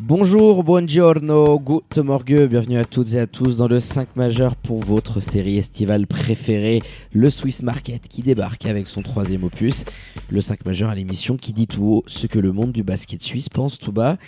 [0.00, 4.78] Bonjour, buongiorno, good morgue, bienvenue à toutes et à tous dans le 5 majeur pour
[4.78, 6.80] votre série estivale préférée,
[7.12, 9.84] le Swiss Market qui débarque avec son troisième opus,
[10.30, 13.20] le 5 majeur à l'émission qui dit tout haut ce que le monde du basket
[13.20, 14.18] suisse pense tout bas.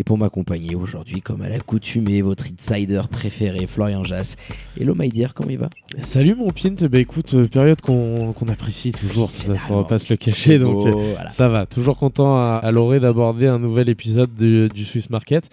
[0.00, 4.36] Et pour m'accompagner aujourd'hui, comme à l'accoutumée, votre insider préféré, Florian Jass.
[4.80, 5.70] Hello my dear, comment il va?
[6.02, 9.84] Salut mon Pint, bah écoute, euh, période qu'on apprécie toujours, de toute façon, on va
[9.84, 11.30] pas se le cacher, donc euh, voilà.
[11.30, 11.66] ça va.
[11.66, 15.50] Toujours content à, à l'orée d'aborder un nouvel épisode du, du Swiss Market.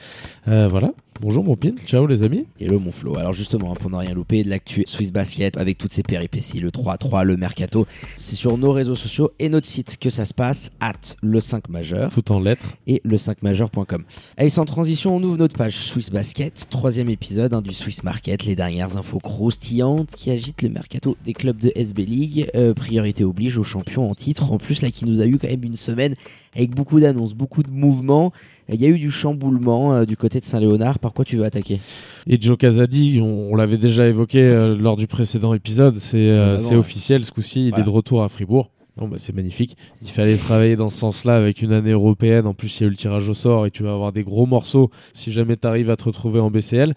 [0.48, 0.92] Euh, voilà,
[1.22, 2.46] bonjour mon Pint, ciao les amis.
[2.60, 3.18] Hello mon Flo.
[3.18, 6.60] Alors justement, hein, pour ne rien louper de l'actu Swiss Basket avec toutes ses péripéties,
[6.60, 7.88] le 3-3, le mercato,
[8.20, 11.70] c'est sur nos réseaux sociaux et notre site que ça se passe, at le 5
[11.70, 12.12] majeur.
[12.12, 12.76] Tout en lettres.
[12.88, 14.04] et le 5majeur.com.
[14.38, 18.46] Allez, sans transition, on ouvre notre page Swiss Basket, troisième épisode hein, du Swiss Market,
[18.46, 22.50] les dernières infos croustillantes qui agitent le mercato des clubs de SB League.
[22.56, 24.52] Euh, priorité oblige aux champions en titre.
[24.52, 26.16] En plus, là, qui nous a eu quand même une semaine
[26.56, 28.32] avec beaucoup d'annonces, beaucoup de mouvements.
[28.70, 31.00] Il y a eu du chamboulement euh, du côté de Saint-Léonard.
[31.00, 31.80] Par quoi tu veux attaquer?
[32.28, 36.58] Et Joe Casadi, on, on l'avait déjà évoqué euh, lors du précédent épisode, c'est euh,
[36.58, 36.76] ouais.
[36.76, 37.84] officiel ce coup-ci, il Voilà.
[37.84, 38.72] est de retour à Fribourg.
[38.98, 39.76] Bon, bah, c'est magnifique.
[40.02, 42.48] Il fallait travailler dans ce sens-là avec une année européenne.
[42.48, 44.24] En plus, il y a eu le tirage au sort et tu vas avoir des
[44.24, 46.94] gros morceaux si jamais tu arrives à te retrouver en BCL.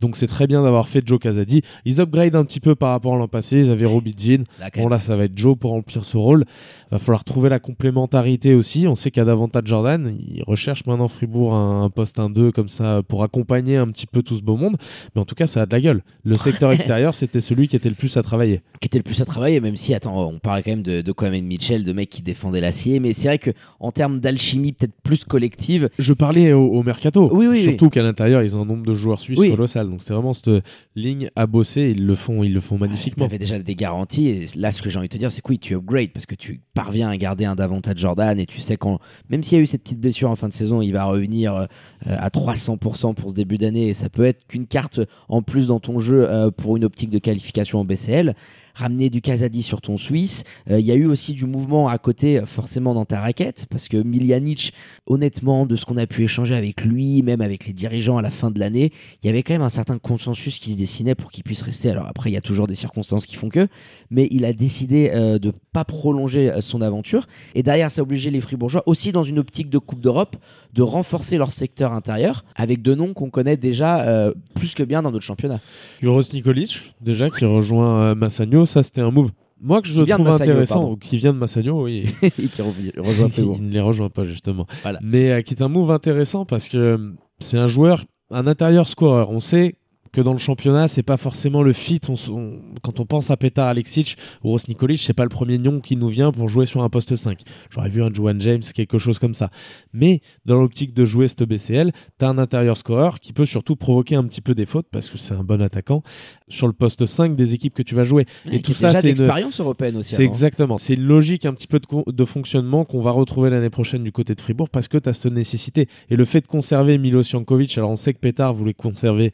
[0.00, 1.60] Donc, c'est très bien d'avoir fait Joe Casadi.
[1.84, 3.58] Ils upgrade un petit peu par rapport à l'an passé.
[3.58, 4.44] Ils avaient Robbie Jean.
[4.76, 6.46] Bon, là, ça va être Joe pour remplir ce rôle.
[6.92, 8.86] Va falloir trouver la complémentarité aussi.
[8.86, 10.14] On sait qu'il y a davantage Jordan.
[10.20, 14.22] Il recherche maintenant Fribourg un, un poste 1-2 comme ça pour accompagner un petit peu
[14.22, 14.76] tout ce beau monde.
[15.14, 16.02] Mais en tout cas, ça a de la gueule.
[16.24, 18.60] Le secteur extérieur, c'était celui qui était le plus à travailler.
[18.80, 21.12] qui était le plus à travailler, même si, attends, on parlait quand même de, de
[21.12, 23.50] Kwame Mitchell, de mecs qui défendaient l'acier, mais c'est vrai que
[23.80, 27.30] en termes d'alchimie peut-être plus collective, Je parlais au, au mercato.
[27.32, 29.88] Oui, oui, Surtout qu'à l'intérieur, ils ont un nombre de joueurs suisses colossal.
[29.88, 30.50] Donc c'est vraiment cette
[30.94, 31.94] ligne à bosser.
[31.96, 33.24] Ils le font, ils le font Tu magnifiquement.
[33.24, 34.28] avais déjà des garanties.
[34.28, 36.26] Et là, ce que j'ai envie de te dire, c'est que oui, tu upgrades parce
[36.26, 38.98] que tu parviens à garder un davantage Jordan et tu sais quand,
[39.30, 41.54] même s'il y a eu cette petite blessure en fin de saison, il va revenir
[41.54, 41.66] euh,
[42.06, 45.78] à 300% pour ce début d'année et ça peut être qu'une carte en plus dans
[45.78, 48.34] ton jeu euh, pour une optique de qualification en BCL.
[48.74, 50.44] Ramener du Kazadi sur ton Suisse.
[50.70, 53.88] Euh, Il y a eu aussi du mouvement à côté, forcément dans ta raquette, parce
[53.88, 54.72] que Miljanic,
[55.06, 58.30] honnêtement, de ce qu'on a pu échanger avec lui, même avec les dirigeants à la
[58.30, 61.30] fin de l'année, il y avait quand même un certain consensus qui se dessinait pour
[61.30, 61.90] qu'il puisse rester.
[61.90, 63.68] Alors après, il y a toujours des circonstances qui font que,
[64.10, 67.26] mais il a décidé euh, de pas prolonger euh, son aventure.
[67.54, 70.36] Et derrière, ça a obligé les Fribourgeois, aussi dans une optique de Coupe d'Europe,
[70.72, 75.02] de renforcer leur secteur intérieur avec deux noms qu'on connaît déjà euh, plus que bien
[75.02, 75.60] dans notre championnat.
[76.00, 78.64] Juros Nikolic, déjà, qui rejoint euh, Massagno.
[78.66, 79.30] Ça, c'était un move.
[79.60, 80.92] Moi, que je trouve Massagno, intéressant, pardon.
[80.92, 82.06] ou qui vient de Massagno, oui.
[82.22, 83.56] Et qui rev- rejoint Fribourg.
[83.60, 84.66] il ne les rejoint pas, justement.
[84.82, 84.98] Voilà.
[85.02, 89.30] Mais euh, qui est un move intéressant parce que c'est un joueur, un intérieur scoreur.
[89.30, 89.76] On sait
[90.12, 92.00] que dans le championnat, c'est pas forcément le fit.
[92.08, 95.30] On s- on- quand on pense à Petar Alexic ou Ross Nikolic, c'est pas le
[95.30, 97.40] premier nom qui nous vient pour jouer sur un poste 5.
[97.70, 99.50] J'aurais vu un Juan James, quelque chose comme ça.
[99.92, 104.14] Mais dans l'optique de jouer cette BCL, t'as un intérieur scoreur qui peut surtout provoquer
[104.16, 106.02] un petit peu des fautes parce que c'est un bon attaquant
[106.48, 108.26] sur le poste 5 des équipes que tu vas jouer.
[108.50, 110.10] Et tout ça, c'est une, d'expérience européenne aussi.
[110.14, 110.30] c'est avant.
[110.32, 110.78] exactement.
[110.78, 114.34] C'est une logique un petit peu de, fonctionnement qu'on va retrouver l'année prochaine du côté
[114.34, 115.88] de Fribourg parce que tu as cette nécessité.
[116.10, 119.32] Et le fait de conserver Milo Jankovic, alors on sait que Pétard voulait conserver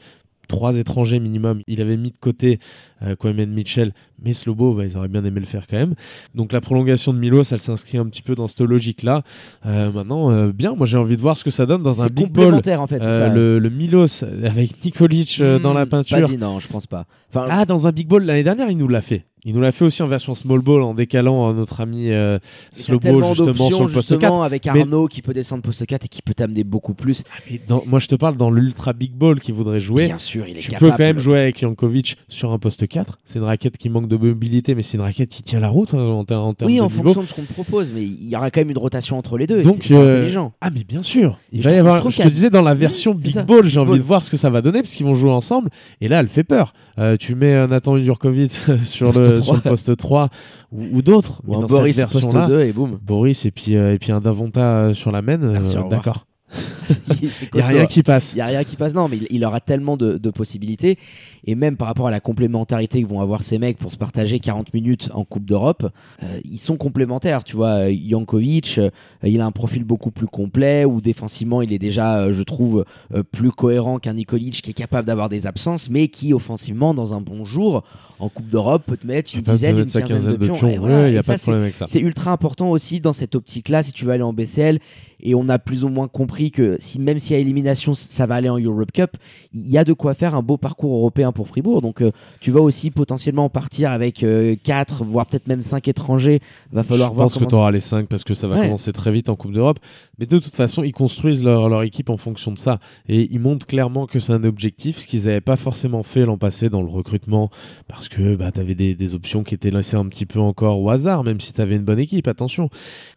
[0.49, 1.63] trois étrangers minimum.
[1.69, 2.59] Il avait mis de côté
[3.03, 3.93] euh, Kwame Mitchell,
[4.23, 5.95] mais Slobo, bah, ils auraient bien aimé le faire quand même.
[6.35, 9.23] Donc la prolongation de Milos, elle s'inscrit un petit peu dans cette logique-là.
[9.67, 12.09] Euh, maintenant, euh, bien, moi j'ai envie de voir ce que ça donne dans un
[12.09, 12.55] big ball.
[12.55, 13.03] en fait.
[13.03, 13.29] Euh, ça.
[13.33, 16.21] le, le Milos avec Nikolic dans la Hmm, peinture.
[16.23, 17.07] Pas dit non, je pense pas.
[17.33, 19.25] Enfin, Ah, dans un big ball l'année dernière, il nous l'a fait.
[19.49, 22.39] Il nous l'a fait aussi en version small ball en décalant euh, notre ami euh,
[22.75, 24.43] Slobo justement sur le poste justement, 4.
[24.43, 27.25] avec Mais- Arnaud qui peut descendre poste 4 et qui peut t'amener beaucoup plus.
[27.67, 30.07] Dans- moi, je te parle dans l'ultra big ball qu'il voudrait jouer.
[30.07, 30.91] Bien sûr, il est Tu capable.
[30.91, 33.19] peux quand même jouer avec Jankovic sur un poste 4.
[33.25, 35.95] C'est une raquette qui manque de mobilité, mais c'est une raquette qui tient la route
[35.95, 37.03] hein, en, ter- en termes Oui, de en niveau.
[37.05, 39.39] fonction de ce qu'on te propose, mais il y aura quand même une rotation entre
[39.39, 39.63] les deux.
[39.63, 40.53] Donc, c'est euh, intelligent.
[40.61, 41.39] Ah, mais bien sûr.
[41.53, 42.11] Il Je va y avoir.
[42.11, 43.99] je te disais dans la version big ça, ball, j'ai envie ball.
[44.01, 45.71] de voir ce que ça va donner parce qu'ils vont jouer ensemble.
[46.03, 46.75] Et là, elle fait peur.
[46.99, 48.51] Euh, tu mets un Nathan Jurkovic
[48.85, 49.45] sur le, 3.
[49.45, 50.29] sur le poste 3
[50.73, 51.41] ou, ou d'autres.
[51.47, 52.99] Ou un Boris cette poste version-là, 2 et boum.
[53.03, 55.41] Boris et puis, euh, et puis un Davonta euh, sur la main.
[55.43, 55.89] euh.
[55.89, 56.27] D'accord.
[57.21, 58.33] Il n'y a rien qui passe.
[58.33, 60.99] Il n'y a rien qui passe, non, mais il, il aura tellement de, de possibilités.
[61.45, 64.39] Et même par rapport à la complémentarité que vont avoir ces mecs pour se partager
[64.39, 65.87] 40 minutes en Coupe d'Europe,
[66.23, 67.45] euh, ils sont complémentaires.
[67.45, 68.91] Tu vois, euh, Jankovic, euh,
[69.23, 72.85] il a un profil beaucoup plus complet, où défensivement, il est déjà, euh, je trouve,
[73.15, 77.15] euh, plus cohérent qu'un Nikolic qui est capable d'avoir des absences, mais qui, offensivement, dans
[77.15, 77.85] un bon jour,
[78.19, 80.55] en Coupe d'Europe, peut te mettre une dizaine, une mettre quinzaine de pions.
[80.57, 80.69] pions.
[80.69, 81.07] Et Ouais, voilà.
[81.09, 81.87] il n'y Et a ça, pas de c'est- problème avec ça.
[81.89, 84.81] c'est ultra important aussi dans cette optique-là, si tu veux aller en BCL.
[85.21, 88.37] Et on a plus ou moins compris que si, même si à élimination, ça va
[88.37, 89.17] aller en Europe Cup,
[89.53, 91.81] il y a de quoi faire un beau parcours européen pour Fribourg.
[91.83, 92.11] Donc euh,
[92.41, 94.25] tu vas aussi potentiellement partir avec
[94.65, 96.41] 4, voire peut-être même 5 étrangers.
[96.73, 98.65] Va falloir je voir pense que tu auras les 5 parce que ça va Ouais.
[98.67, 99.79] commencer très vite en Coupe d'Europe.
[100.19, 102.81] Mais de toute façon, ils construisent leur, leur équipe en fonction de ça.
[103.09, 106.39] Et ils montrent clairement que c'est un objectif, ce qu'ils n'avaient pas forcément fait l'an
[106.39, 107.51] passé dans le recrutement.
[107.87, 110.81] Parce que bah, tu avais des, des options qui étaient laissées un petit peu encore
[110.81, 112.27] au hasard, même si tu avais une bonne équipe.
[112.27, 112.69] Attention,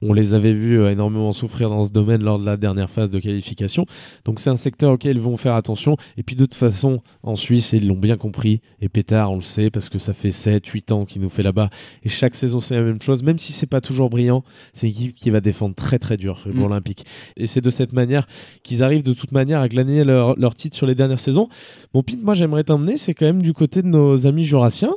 [0.01, 3.09] on les avait vus euh, énormément souffrir dans ce domaine lors de la dernière phase
[3.09, 3.85] de qualification.
[4.25, 5.97] Donc c'est un secteur auquel ils vont faire attention.
[6.17, 8.61] Et puis de toute façon, en Suisse, ils l'ont bien compris.
[8.81, 11.43] Et Pétard, on le sait, parce que ça fait 7, 8 ans qu'il nous fait
[11.43, 11.69] là-bas.
[12.03, 13.23] Et chaque saison, c'est la même chose.
[13.23, 14.43] Même si c'est pas toujours brillant,
[14.73, 16.59] c'est une équipe qui va défendre très très dur pour Mm.
[16.59, 17.05] l'Olympique.
[17.38, 18.27] Et c'est de cette manière
[18.63, 21.47] qu'ils arrivent de toute manière à glaner leur, leur titre sur les dernières saisons.
[21.93, 24.93] Mon Pete, moi j'aimerais t'emmener, c'est quand même du côté de nos amis jurassiens.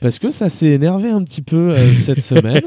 [0.00, 2.62] Parce que ça s'est énervé un petit peu euh, cette semaine.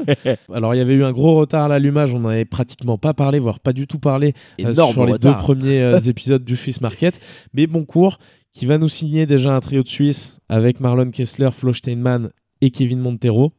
[0.52, 3.14] Alors il y avait eu un gros retard à l'allumage, on n'en avait pratiquement pas
[3.14, 5.36] parlé, voire pas du tout parlé euh, sur les retard.
[5.36, 7.20] deux premiers euh, épisodes du Swiss Market.
[7.54, 8.18] Mais bon cours,
[8.52, 12.30] qui va nous signer déjà un trio de Suisse avec Marlon Kessler, Flo Steinman
[12.60, 13.52] et Kevin Montero,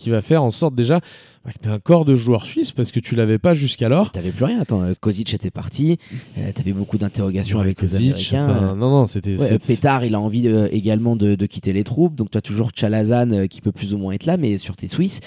[0.00, 1.00] qui va faire en sorte déjà
[1.44, 4.12] bah, que tu as un corps de joueurs suisses parce que tu l'avais pas jusqu'alors.
[4.12, 4.60] T'avais plus rien.
[4.60, 5.98] Attends, euh, Kozic était parti.
[6.38, 8.44] Euh, T'avais beaucoup d'interrogations avec les Kozic, Américains.
[8.44, 9.36] enfin, non, non, c'était.
[9.36, 12.14] Ouais, Pétard, il a envie euh, également de, de quitter les troupes.
[12.14, 14.76] Donc, tu as toujours Chalazan euh, qui peut plus ou moins être là, mais sur
[14.76, 15.20] tes Suisses,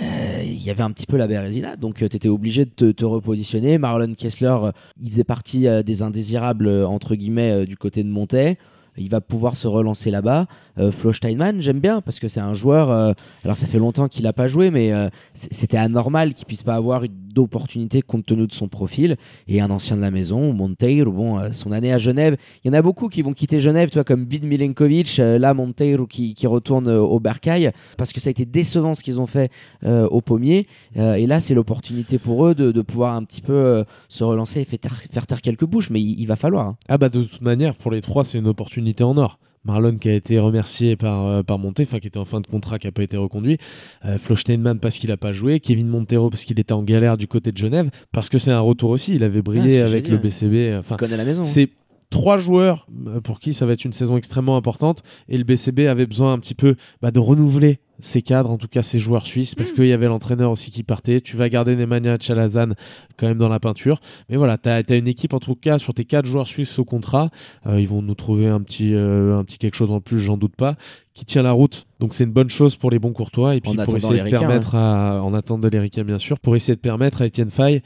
[0.00, 1.76] euh, il y avait un petit peu la Bérésina.
[1.76, 3.78] Donc, tu étais obligé de te, te repositionner.
[3.78, 4.72] Marlon Kessler, euh,
[5.02, 8.56] il faisait partie euh, des indésirables, euh, entre guillemets, euh, du côté de Montaigne.
[8.98, 10.46] Il va pouvoir se relancer là-bas.
[10.78, 12.90] Euh, Flo Steinman, j'aime bien parce que c'est un joueur.
[12.90, 13.12] euh,
[13.44, 16.74] alors, ça fait longtemps qu'il n'a pas joué, mais euh, c'était anormal qu'il puisse pas
[16.74, 19.16] avoir d'opportunité compte tenu de son profil.
[19.46, 22.78] Et un ancien de la maison, Monteiro, bon, son année à Genève, il y en
[22.78, 26.46] a beaucoup qui vont quitter Genève, tu vois, comme Vid Milenkovic, là, Monteiro qui, qui
[26.46, 29.50] retourne au Bercail, parce que ça a été décevant ce qu'ils ont fait
[29.84, 30.66] au Pommier.
[30.96, 34.64] Et là, c'est l'opportunité pour eux de, de pouvoir un petit peu se relancer et
[34.64, 36.66] faire taire, faire taire quelques bouches, mais il, il va falloir.
[36.66, 36.76] hein.
[36.88, 39.38] Ah bah de toute manière, pour les trois, c'est une opportunité en or.
[39.64, 42.46] Marlon qui a été remercié par, euh, par Monté, enfin qui était en fin de
[42.46, 43.58] contrat, qui n'a pas été reconduit.
[44.06, 45.60] Euh, Flo Steinman parce qu'il n'a pas joué.
[45.60, 47.90] Kevin Montero parce qu'il était en galère du côté de Genève.
[48.12, 49.14] Parce que c'est un retour aussi.
[49.16, 50.76] Il avait Ah, brillé que avec le BCB.
[50.78, 51.42] Enfin, Il connaît la maison.
[51.42, 51.44] hein.
[51.44, 51.68] c'est
[52.10, 55.02] trois joueurs euh, pour qui ça va être une saison extrêmement importante.
[55.28, 58.68] Et le BCB avait besoin un petit peu bah, de renouveler ses cadres, en tout
[58.68, 61.20] cas ses joueurs suisses, parce qu'il y avait l'entraîneur aussi qui partait.
[61.20, 62.70] Tu vas garder Nemanja Chalazan
[63.16, 64.00] quand même dans la peinture.
[64.28, 66.84] Mais voilà, tu as, une équipe, en tout cas, sur tes quatre joueurs suisses au
[66.84, 67.30] contrat.
[67.66, 70.36] Euh, ils vont nous trouver un petit, euh, un petit quelque chose en plus, j'en
[70.36, 70.76] doute pas,
[71.14, 71.86] qui tient la route.
[71.98, 73.56] Donc c'est une bonne chose pour les bons courtois.
[73.56, 76.54] Et puis En pour essayer de permettre à, en attendant de l'Éricain, bien sûr, pour
[76.54, 77.82] essayer de permettre à Etienne Faye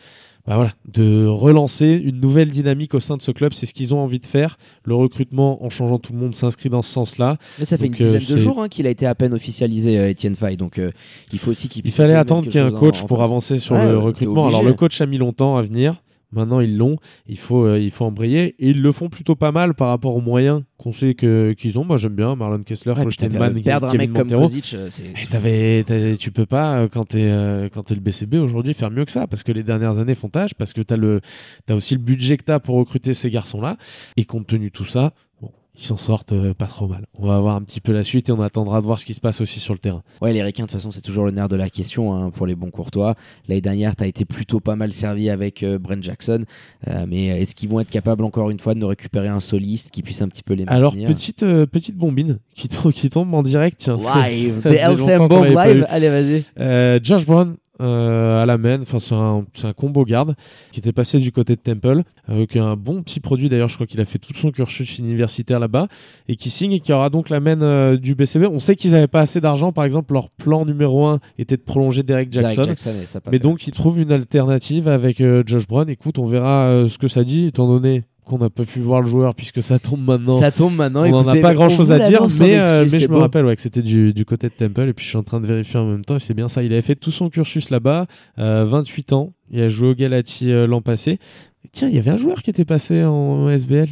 [0.47, 3.53] bah voilà, de relancer une nouvelle dynamique au sein de ce club.
[3.53, 4.59] C'est ce qu'ils ont envie de faire.
[4.85, 7.37] Le recrutement, en changeant tout le monde, s'inscrit dans ce sens-là.
[7.61, 9.35] Mais ça fait Donc, une dizaine euh, de jours hein, qu'il a été à peine
[9.35, 10.56] officialisé, euh, Étienne Faye.
[10.56, 10.91] Donc, euh,
[11.33, 13.09] il faut aussi qu'il Il fallait attendre qu'il y ait un coach chose en- en
[13.09, 14.49] pour avancer sur Ouais, le recrutement.
[14.49, 16.01] Alors le coach a mis longtemps à venir.
[16.32, 16.96] Maintenant ils l'ont.
[17.26, 20.17] Il faut, euh, il faut embrayer et ils le font plutôt pas mal par rapport
[20.17, 21.84] aux moyens qu'on sait que qu'ils ont.
[21.84, 24.43] Moi j'aime bien Marlon Kessler, Ouais, Steinman, perdre un mec comme Montero.
[24.43, 24.88] Kozic, euh,
[25.31, 28.90] t'avais- t'avais- tu peux pas, euh, quand t'es euh, quand t'es le BCB aujourd'hui, faire
[28.90, 31.20] mieux que ça, parce que les dernières années font tâche, parce que t'as le
[31.69, 33.76] as aussi le budget que t'as pour recruter ces garçons-là,
[34.17, 35.12] et compte tenu de tout ça,
[35.75, 37.07] ils s'en sortent euh, pas trop mal.
[37.19, 39.14] On va voir un petit peu la suite et on attendra de voir ce qui
[39.14, 40.02] se passe aussi sur le terrain.
[40.21, 42.47] Ouais, les Ricains, de toute façon, c'est toujours le nerf de la question hein, pour
[42.47, 43.14] les bons courtois.
[43.49, 46.45] L'année dernière, tu as été plutôt pas mal servi avec euh, Brent Jackson.
[46.88, 49.91] Euh, mais est-ce qu'ils vont être capables, encore une fois, de nous récupérer un soliste
[49.91, 50.76] qui puisse un petit peu les maintenir?
[50.76, 53.97] Alors petite petite bombine qui, to- qui tombe en direct, tiens.
[53.97, 55.87] Live, LCM Bomb live?
[55.88, 57.00] Allez, vas-y.
[57.02, 60.35] Josh Brown euh, à la main, enfin c'est un, combo garde
[60.73, 63.69] qui était passé du côté de Temple, euh, qui est un bon petit produit d'ailleurs,
[63.69, 65.88] je crois qu'il a fait tout son cursus universitaire là-bas,
[66.29, 68.45] et qui signe et qui aura donc la main euh, du BCB.
[68.45, 71.62] On sait qu'ils n'avaient pas assez d'argent, par exemple leur plan numéro un était de
[71.62, 72.64] prolonger Derek Derek Jackson.
[72.64, 75.88] Jackson, a pas Mais donc, ils trouvent une alternative avec euh, Josh Brown.
[75.88, 79.09] Écoute, on verra ce que ça dit, étant donné qu'on n'a pas pu voir le
[79.09, 80.35] joueur puisque ça tombe maintenant.
[80.35, 81.05] ça tombe maintenant.
[81.05, 83.57] on n'en a pas grand chose à dire, mais, euh, mais je me rappelle ouais,
[83.57, 84.88] que c'était du, du côté de Temple.
[84.88, 86.62] Et puis je suis en train de vérifier en même temps, et c'est bien ça.
[86.62, 88.07] Il avait fait tout son cursus là-bas,
[88.38, 89.33] euh, 28 ans.
[89.50, 91.19] Il a joué au Galati euh, l'an passé.
[91.64, 93.88] Et tiens, il y avait un joueur qui était passé en SBL.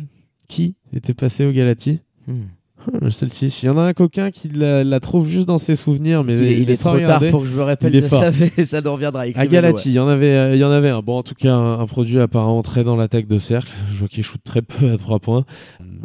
[0.49, 2.43] Qui était passé au Galati Hmm.
[3.03, 5.77] Ah, Celle-ci, il y en a un coquin qui la, la trouve juste dans ses
[5.77, 8.21] souvenirs, mais il, est- il trop tard pour que je me rappelle il fort.
[8.65, 9.21] ça, nous reviendra.
[9.35, 11.01] À Galati, il y en avait, euh, il y en avait un.
[11.01, 13.71] Bon, en tout cas, un, un produit apparemment très dans l'attaque de cercle.
[13.93, 15.45] Je vois qu'il shoot très peu à trois points.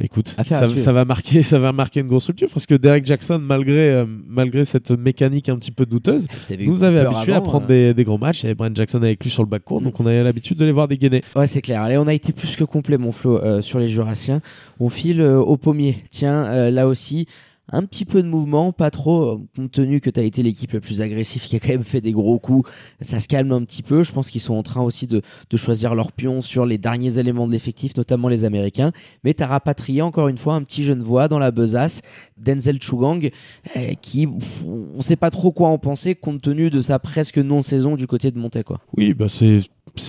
[0.02, 3.92] Écoute, ça, va marquer, ça va marquer une grosse rupture parce que Derek Jackson, malgré,
[3.92, 7.90] euh, malgré cette mécanique un petit peu douteuse, eu nous avait habitué à prendre euh.
[7.90, 8.42] des, des grands matchs.
[8.42, 10.66] Il y avait Brian Jackson avec lui sur le backcourt, donc on avait l'habitude de
[10.66, 11.24] les voir dégainer.
[11.36, 11.82] Ouais, c'est clair.
[11.82, 14.42] Allez, on a été plus que complet, mon Flo, euh, sur les Jurassiens.
[14.80, 15.98] On file euh, au pommier.
[16.12, 17.28] Tiens, là aussi,
[17.72, 20.72] un petit peu de mouvement, pas trop, euh, compte tenu que tu as été l'équipe
[20.72, 22.70] la plus agressive qui a quand même fait des gros coups.
[23.02, 24.04] Ça se calme un petit peu.
[24.04, 27.18] Je pense qu'ils sont en train aussi de, de choisir leur pion sur les derniers
[27.20, 28.92] éléments de l'effectif, notamment les Américains.
[29.24, 32.02] Mais tu as rapatrié encore une fois un petit jeune voix dans la besace,
[32.38, 33.32] Denzel Chugang,
[33.76, 34.64] euh, qui, pff,
[34.96, 38.32] on sait pas trop quoi en penser compte tenu de sa presque non-saison du côté
[38.32, 38.80] de quoi.
[38.96, 39.62] Oui, bah c'est,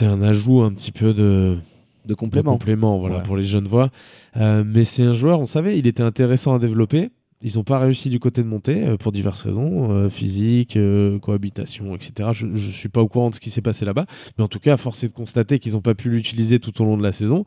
[0.04, 1.56] un ajout un petit peu de,
[2.04, 2.52] De de complément.
[2.52, 3.22] complément voilà, Ouais.
[3.22, 3.90] pour les jeunes voix.
[4.36, 7.10] Euh, mais c'est un joueur, on savait, il était intéressant à développer.
[7.42, 11.18] Ils n'ont pas réussi du côté de monter euh, pour diverses raisons, euh, physique, euh,
[11.18, 12.30] cohabitation, etc.
[12.32, 14.06] Je ne suis pas au courant de ce qui s'est passé là-bas,
[14.38, 16.86] mais en tout cas, force est de constater qu'ils n'ont pas pu l'utiliser tout au
[16.86, 17.44] long de la saison.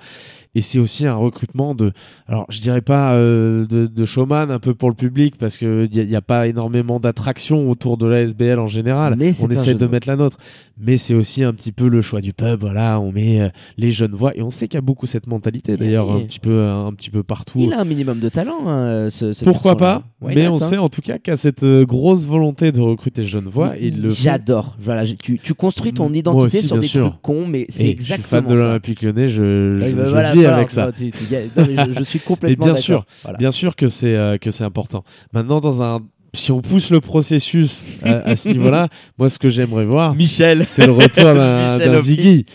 [0.53, 1.91] Et c'est aussi un recrutement de,
[2.27, 5.89] alors je dirais pas euh, de, de showman un peu pour le public, parce qu'il
[5.91, 9.15] n'y a, a pas énormément d'attractions autour de la SBL en général.
[9.17, 10.37] Mais on essaie de mettre la nôtre,
[10.77, 12.59] mais c'est aussi un petit peu le choix du pub.
[12.61, 15.77] Voilà, on met les jeunes voix, et on sait qu'il y a beaucoup cette mentalité
[15.77, 16.21] d'ailleurs oui.
[16.21, 17.59] un petit peu, un petit peu partout.
[17.59, 19.78] Il a un minimum de talent, hein, ce, ce Pourquoi.
[19.79, 20.59] Pas Why Mais not, on hein.
[20.59, 23.77] sait en tout cas a cette euh, grosse volonté de recruter voix.
[23.77, 24.09] Et ils le.
[24.09, 24.75] J'adore.
[24.79, 27.09] Voilà, tu, tu construis ton identité aussi, sur bien des sûr.
[27.11, 30.03] trucs cons, mais Et c'est je suis exactement fan de l'Olympique lyonnais, je, je, bah
[30.05, 30.91] je voilà, vis voilà, avec ça.
[30.91, 31.23] tu- tu
[31.57, 32.83] non, mais je, je suis complètement bien d'accord.
[32.83, 33.05] sûr.
[33.37, 35.03] Bien sûr que c'est euh, que c'est important.
[35.33, 36.01] Maintenant, dans un
[36.33, 40.85] si on pousse le processus à ce niveau-là, moi, ce que j'aimerais voir, Michel, c'est
[40.85, 41.77] le retour d'un.
[42.01, 42.45] Ziggy.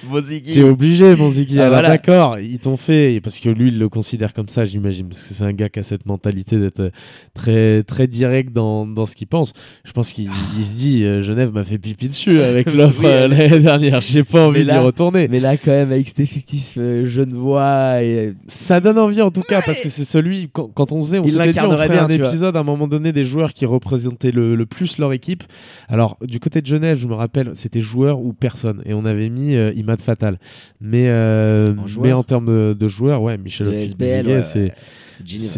[0.53, 1.59] T'es obligé, mon Ziggy.
[1.59, 1.89] Ah, Alors voilà.
[1.91, 5.35] d'accord, ils t'ont fait parce que lui, il le considère comme ça, j'imagine, parce que
[5.35, 6.91] c'est un gars qui a cette mentalité d'être euh,
[7.35, 9.53] très très direct dans, dans ce qu'il pense.
[9.85, 13.07] Je pense qu'il il se dit, euh, Genève m'a fait pipi dessus avec l'offre Oui,
[13.07, 14.01] euh, l'année dernière.
[14.01, 15.29] J'ai pas envie d'y retourner.
[15.29, 19.31] Mais là, quand même, avec cet effectif euh, jeune voix et Ça donne envie en
[19.31, 21.89] tout cas parce que c'est celui quand, quand on faisait, on s'était dit on ferait
[21.89, 22.29] bien, un vois.
[22.29, 25.45] épisode à un moment donné des joueurs qui représentaient le, le plus leur équipe.
[25.89, 29.29] Alors du côté de Genève, je me rappelle, c'était joueur ou personne et on avait
[29.31, 30.39] mis euh, Imad Fatal.
[30.81, 33.89] Mais euh, En mais en termes de, de joueurs, ouais, Michel ouais, c'est
[34.27, 34.75] ouais, c'est génial.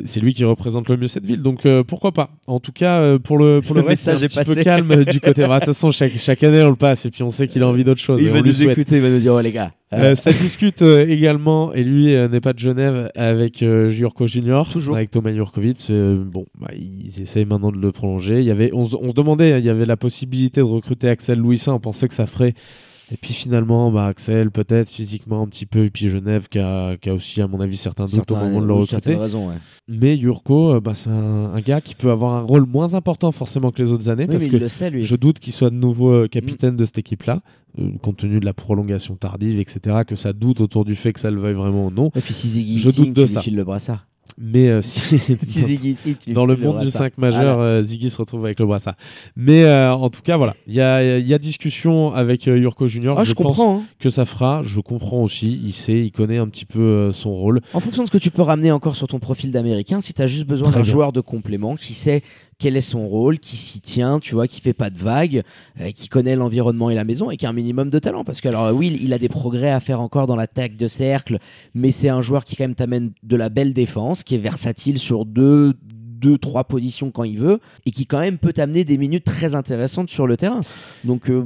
[0.04, 2.30] C'est lui qui représente le mieux cette ville, donc euh, pourquoi pas.
[2.46, 4.90] En tout cas, euh, pour le pour le, Le reste, c'est un petit peu calme
[4.92, 5.42] euh, du côté.
[5.46, 7.62] Bah, De toute façon, chaque chaque année on le passe et puis on sait qu'il
[7.62, 8.20] a envie d'autre chose.
[8.20, 9.72] Il et va on nous écouter, il va nous dire, oh les gars.
[9.92, 14.96] Euh, ça discute également, et lui n'est pas de Genève, avec Jurko Junior, Toujours.
[14.96, 15.90] avec Thomas Jurkovic.
[15.90, 18.40] Bon, bah, ils essayent maintenant de le prolonger.
[18.40, 20.66] Il y avait, on, se- on se demandait, hein, il y avait la possibilité de
[20.66, 22.54] recruter Axel Louisin, on pensait que ça ferait.
[23.12, 26.96] Et puis finalement, bah, Axel, peut-être physiquement un petit peu, et puis Genève qui a,
[26.96, 29.14] qui a aussi, à mon avis, certains doutes au moment de le recruter.
[29.14, 29.54] ouais.
[29.86, 33.30] Mais Jurko, euh, bah, c'est un, un gars qui peut avoir un rôle moins important
[33.30, 36.10] forcément que les autres années, Oui, parce que sait, je doute qu'il soit de nouveau
[36.10, 37.42] euh, capitaine de cette équipe-là,
[37.78, 41.20] euh, compte tenu de la prolongation tardive, etc., que ça doute autour du fait que
[41.20, 42.10] ça le veuille vraiment ou non.
[42.16, 43.40] Et puis si Ziggy Je doute de ça.
[43.48, 44.06] le brassard.
[44.38, 47.02] Mais euh, si, Si Ziggy tu dans le monde du brassard.
[47.02, 48.94] 5 majeur, euh, Ziggy se retrouve avec le brassard.
[49.34, 52.86] Mais euh, en tout cas, voilà, il y a, y a discussion avec euh, Jurko
[52.86, 53.18] Junior.
[53.18, 53.82] Ah, je, je pense hein.
[53.98, 54.62] que ça fera.
[54.62, 55.60] Je comprends aussi.
[55.64, 57.60] Il sait, il connaît un petit peu euh, son rôle.
[57.72, 60.22] En fonction de ce que tu peux ramener encore sur ton profil d'américain, si tu
[60.22, 62.22] as juste besoin d'un joueur de complément qui sait
[62.58, 65.42] quel est son rôle, qui s'y tient, tu vois, qui fait pas de vagues,
[65.80, 68.24] euh, qui connaît l'environnement et la maison et qui a un minimum de talent.
[68.24, 71.38] Parce que, alors, oui, il a des progrès à faire encore dans l'attaque de cercle,
[71.74, 74.98] mais c'est un joueur qui, quand même, t'amène de la belle défense, qui est versatile
[74.98, 75.74] sur deux,
[76.18, 79.54] deux, trois positions quand il veut, et qui, quand même, peut t'amener des minutes très
[79.54, 80.60] intéressantes sur le terrain.
[81.04, 81.44] Donc, euh,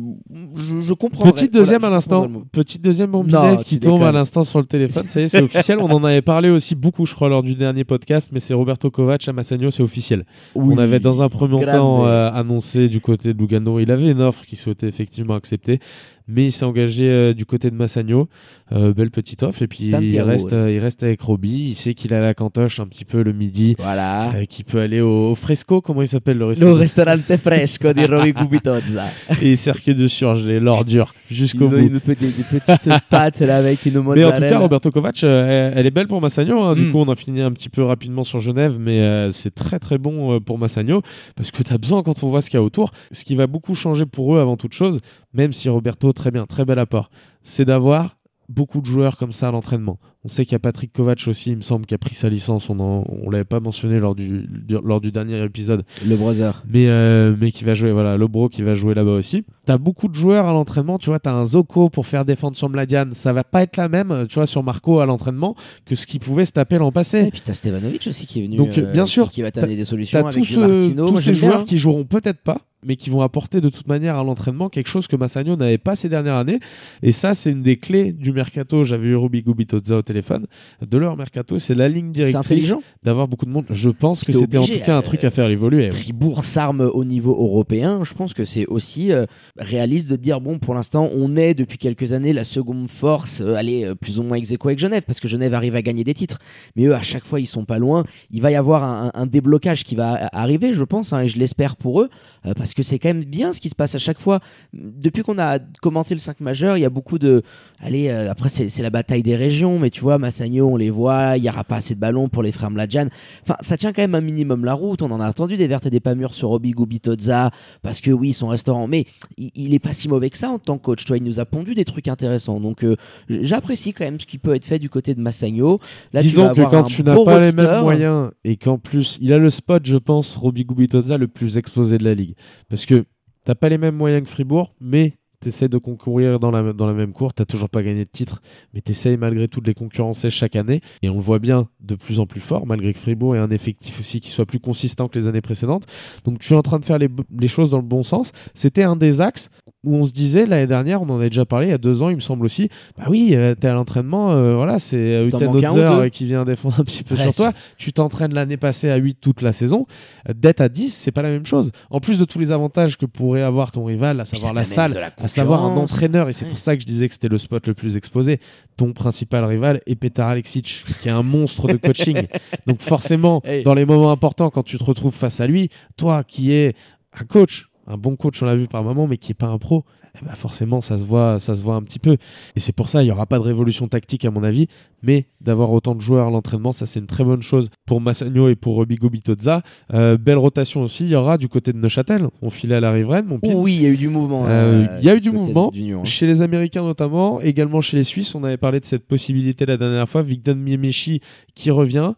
[0.56, 1.30] je, je comprends.
[1.30, 2.30] Petite deuxième à l'instant.
[2.52, 5.08] Petite deuxième bombinette qui tombe à l'instant sur le téléphone.
[5.08, 5.78] Ça y est, c'est officiel.
[5.80, 8.30] On en avait parlé aussi beaucoup, je crois, lors du dernier podcast.
[8.32, 10.24] Mais c'est Roberto Kovac à Massagno, c'est officiel.
[10.54, 14.10] On avait dans un premier grave, temps euh, annoncé du côté de Lugano, il avait
[14.10, 15.80] une offre qu'il souhaitait effectivement accepter,
[16.28, 18.28] mais il s'est engagé euh, du côté de Massagno,
[18.72, 20.56] Euh, belle petite offre, et puis il reste, ouais.
[20.58, 23.32] euh, il reste avec Roby, il sait qu'il a la cantoche un petit peu le
[23.32, 24.30] midi, Voilà.
[24.48, 26.74] qu'il peut aller au, au fresco, comment il s'appelle le Le restaurant
[27.16, 29.06] ristorante fresco di Roby Gubitozza.
[29.42, 31.78] Et circuit de surgelé, l'ordure, jusqu'au bout.
[31.78, 34.46] une des, des petites pâtes là avec une Mais en mozzarella.
[34.46, 36.60] tout cas, Roberto Kovac, elle, elle est belle pour Massagno.
[36.62, 36.76] hein.
[36.76, 36.92] Du Mm.
[36.92, 40.38] coup, on a fini un petit peu rapidement sur Genève, mais c'est très très bon
[40.40, 41.02] pour Massagno
[41.34, 42.92] parce que tu as besoin quand on voit ce qu'il y a autour.
[43.10, 45.00] Ce qui va beaucoup changer pour eux avant toute chose,
[45.32, 47.10] même si Roberto, très bien, très bel apport,
[47.42, 48.16] c'est d'avoir
[48.50, 49.98] beaucoup de joueurs comme ça à l'entraînement.
[50.24, 52.28] On sait qu'il y a Patrick Kovac aussi, il me semble, qui a pris sa
[52.28, 52.68] licence.
[52.68, 55.84] On ne l'avait pas mentionné lors du, lors du dernier épisode.
[56.06, 56.62] Le brother.
[56.68, 59.44] Mais, euh, mais qui va jouer, voilà, le bro qui va jouer là-bas aussi.
[59.64, 60.98] Tu as beaucoup de joueurs à l'entraînement.
[60.98, 63.06] Tu vois, tu as un Zoko pour faire défendre sur Mladian.
[63.12, 65.54] Ça va pas être la même, tu vois, sur Marco à l'entraînement
[65.86, 67.20] que ce qu'il pouvait se taper l'an passé.
[67.20, 68.56] Et puis tu as Stevanovic aussi qui est venu.
[68.56, 69.30] Donc, bien sûr.
[69.30, 70.26] Qui va t'amener des solutions.
[70.26, 70.58] As tous,
[70.96, 74.24] tous ces joueurs qui joueront peut-être pas mais qui vont apporter de toute manière à
[74.24, 76.60] l'entraînement quelque chose que Massagno n'avait pas ces dernières années.
[77.02, 78.84] Et ça, c'est une des clés du mercato.
[78.84, 80.46] J'avais eu Ruby Gubitozza au téléphone.
[80.80, 83.66] De leur mercato, c'est la ligne directrice d'avoir beaucoup de monde.
[83.70, 85.90] Je pense que c'était en tout cas un truc à faire évoluer.
[85.90, 88.02] Fribourg s'arme au niveau européen.
[88.04, 91.78] Je pense que c'est aussi euh, réaliste de dire bon, pour l'instant, on est depuis
[91.78, 95.20] quelques années la seconde force, euh, aller euh, plus ou moins ex avec Genève, parce
[95.20, 96.38] que Genève arrive à gagner des titres.
[96.76, 98.04] Mais eux, à chaque fois, ils sont pas loin.
[98.30, 98.84] Il va y avoir
[99.14, 102.10] un, déblocage qui va arriver, je pense, hein, et je l'espère pour eux,
[102.42, 104.38] parce parce que c'est quand même bien ce qui se passe à chaque fois.
[104.72, 107.42] Depuis qu'on a commencé le 5 majeur, il y a beaucoup de.
[107.80, 111.36] Allez, euh, après, c'est la bataille des régions, mais tu vois, Massagno, on les voit,
[111.36, 113.08] il n'y aura pas assez de ballons pour les frères Mladjan.
[113.42, 115.02] Enfin, ça tient quand même un minimum la route.
[115.02, 117.50] On en a entendu des vertes et des pas mûres sur Roby Gubitozza,
[117.82, 119.04] parce que oui, son restaurant, mais
[119.36, 121.04] il, est pas si mauvais que ça en tant que coach.
[121.04, 122.60] Toi, il nous a pondu des trucs intéressants.
[122.60, 122.94] Donc, euh,
[123.28, 125.80] j'apprécie quand même ce qui peut être fait du côté de Massagno.
[126.14, 129.50] Disons que quand tu n'as pas les mêmes moyens et qu'en plus, il a le
[129.50, 132.29] spot, je pense, Roby Gubitozza, le plus exposé de la ligue.
[132.68, 133.04] Parce que
[133.44, 136.86] t'as pas les mêmes moyens que Fribourg, mais tu essaies de concourir dans la, dans
[136.86, 137.32] la même cour.
[137.32, 138.42] Tu toujours pas gagné de titre,
[138.74, 140.82] mais tu essaies malgré tout de les concurrencer chaque année.
[141.02, 143.50] Et on le voit bien de plus en plus fort, malgré que Fribourg ait un
[143.50, 145.86] effectif aussi qui soit plus consistant que les années précédentes.
[146.24, 148.32] Donc tu es en train de faire les, les choses dans le bon sens.
[148.54, 149.48] C'était un des axes
[149.82, 152.02] où on se disait l'année dernière, on en a déjà parlé il y a deux
[152.02, 152.68] ans, il me semble aussi.
[152.98, 156.80] Bah oui, euh, tu es à l'entraînement, euh, voilà, c'est Uten Hotzer qui vient défendre
[156.80, 157.52] un petit peu sur toi.
[157.78, 159.86] Tu t'entraînes l'année passée à 8 toute la saison.
[160.34, 161.72] D'être à 10, c'est pas la même chose.
[161.88, 165.12] En plus de tous les avantages que pourrait avoir ton rival, à savoir la salle,
[165.16, 167.66] à savoir un entraîneur, et c'est pour ça que je disais que c'était le spot
[167.66, 168.40] le plus exposé.
[168.76, 172.26] Ton principal rival est Petar Alexic, qui est un monstre de coaching.
[172.66, 176.52] Donc forcément, dans les moments importants, quand tu te retrouves face à lui, toi qui
[176.52, 176.74] es
[177.12, 179.58] un coach un bon coach, on l'a vu par moment, mais qui n'est pas un
[179.58, 179.84] pro,
[180.14, 182.16] eh ben, forcément, ça se, voit, ça se voit un petit peu.
[182.54, 184.68] Et c'est pour ça, il n'y aura pas de révolution tactique, à mon avis,
[185.02, 188.48] mais d'avoir autant de joueurs à l'entraînement, ça c'est une très bonne chose pour Massagno
[188.48, 189.62] et pour Robigo Bitozza.
[189.94, 192.28] Euh, belle rotation aussi, il y aura du côté de Neuchâtel.
[192.42, 194.44] On filait à la riveraine, mon Oui, il y a eu du mouvement.
[194.46, 196.04] Euh, il y a eu du mouvement, hein.
[196.04, 198.34] chez les Américains notamment, également chez les Suisses.
[198.34, 200.22] On avait parlé de cette possibilité la dernière fois.
[200.22, 201.20] Victor Miemechi
[201.54, 202.12] qui revient.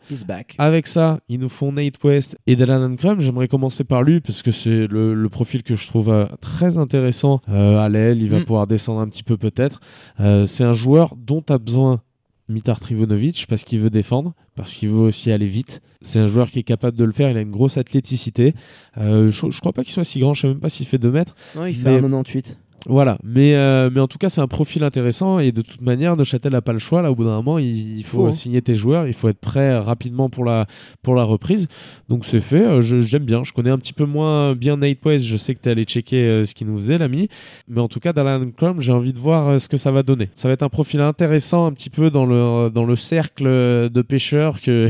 [0.58, 3.20] Avec ça, ils nous font Nate West et Dylan Crum.
[3.20, 7.40] J'aimerais commencer par lui parce que c'est le, profil que je trouve euh, très intéressant
[7.48, 8.22] à l'aile.
[8.22, 8.44] Il va mm.
[8.44, 9.80] pouvoir descendre un petit peu peut-être.
[10.18, 12.02] c'est un joueur dont tu as besoin
[12.48, 15.80] Mitar Trivonovic parce qu'il veut défendre, parce qu'il veut aussi aller vite.
[16.00, 18.54] C'est un joueur qui est capable de le faire, il a une grosse athléticité.
[18.98, 20.98] Euh, je, je, crois pas qu'il soit si grand, je sais même pas s'il fait
[20.98, 21.34] 2 mètres.
[21.56, 22.56] Non, il fait 1,98.
[22.86, 26.16] Voilà, mais, euh, mais en tout cas, c'est un profil intéressant et de toute manière,
[26.16, 27.00] Neuchâtel n'a pas le choix.
[27.00, 30.28] Là, au bout d'un moment, il, faut, signer tes joueurs, il faut être prêt rapidement
[30.28, 30.66] pour la,
[31.02, 31.68] pour la reprise.
[32.08, 32.64] Donc, c'est fait.
[32.64, 33.44] Euh, j'aime bien.
[33.44, 35.24] Je connais un petit peu moins bien Nate West.
[35.24, 37.28] Je sais que tu es allé checker euh, ce qu'il nous faisait, l'ami.
[37.68, 40.30] Mais en tout cas, Dallan Crum, j'ai envie de voir ce que ça va donner.
[40.34, 44.02] Ça va être un profil intéressant un petit peu dans le, dans le cercle de
[44.02, 44.88] pêcheurs que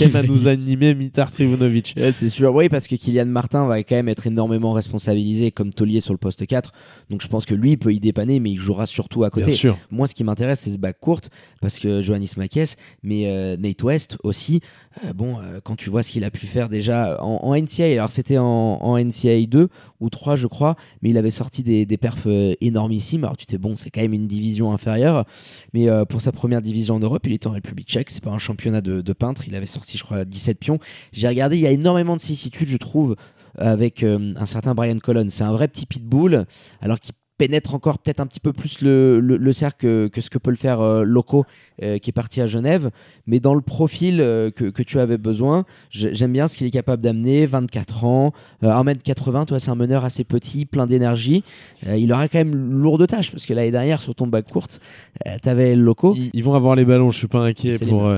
[0.06, 1.94] va nous animer Mitar Trivunovic.
[2.12, 6.00] c'est sûr, oui, parce que Kylian Martin va quand même être énormément responsabilisé comme taulier
[6.00, 6.72] sur le poste 4.
[7.10, 9.56] Donc je pense que lui peut y dépanner, mais il jouera surtout à côté.
[9.90, 13.82] Moi, ce qui m'intéresse, c'est ce back courte, parce que Johannes Makes, mais euh, Nate
[13.82, 14.60] West aussi.
[15.04, 18.10] Euh, bon, euh, quand tu vois ce qu'il a pu faire déjà en, NCA, alors
[18.10, 19.68] c'était en, NCA 2
[20.00, 22.28] ou 3, je crois, mais il avait sorti des, des perfs
[22.60, 23.24] énormissimes.
[23.24, 25.24] Alors tu sais, bon, c'est quand même une division inférieure,
[25.72, 28.10] mais pour sa première division en Europe, il était en République tchèque.
[28.10, 29.44] C'est pas un championnat de, de peintre.
[29.46, 30.78] Il avait sorti, je crois, 17 pions.
[31.12, 33.16] J'ai regardé, il y a énormément de similitudes, je trouve,
[33.56, 35.26] avec euh, un certain Brian Colon.
[35.30, 36.46] C'est un vrai petit pitbull,
[36.80, 40.50] alors qu'il pénètre encore peut-être un petit peu plus le, cercle que, ce que peut
[40.50, 41.46] le faire euh, Loco
[41.82, 42.90] euh, qui est parti à Genève.
[43.26, 47.46] Mais dans le profil que, tu avais besoin j'aime bien ce qu'il est capable d'amener
[47.46, 51.44] 24 ans 1m80 toi c'est un meneur assez petit plein d'énergie.
[51.86, 54.80] Il aura quand même lourd de tâches parce que l'année dernière sur ton bac courte
[55.24, 56.16] tu avais Loco.
[56.32, 58.10] Ils, vont avoir les ballons je suis pas inquiet pour,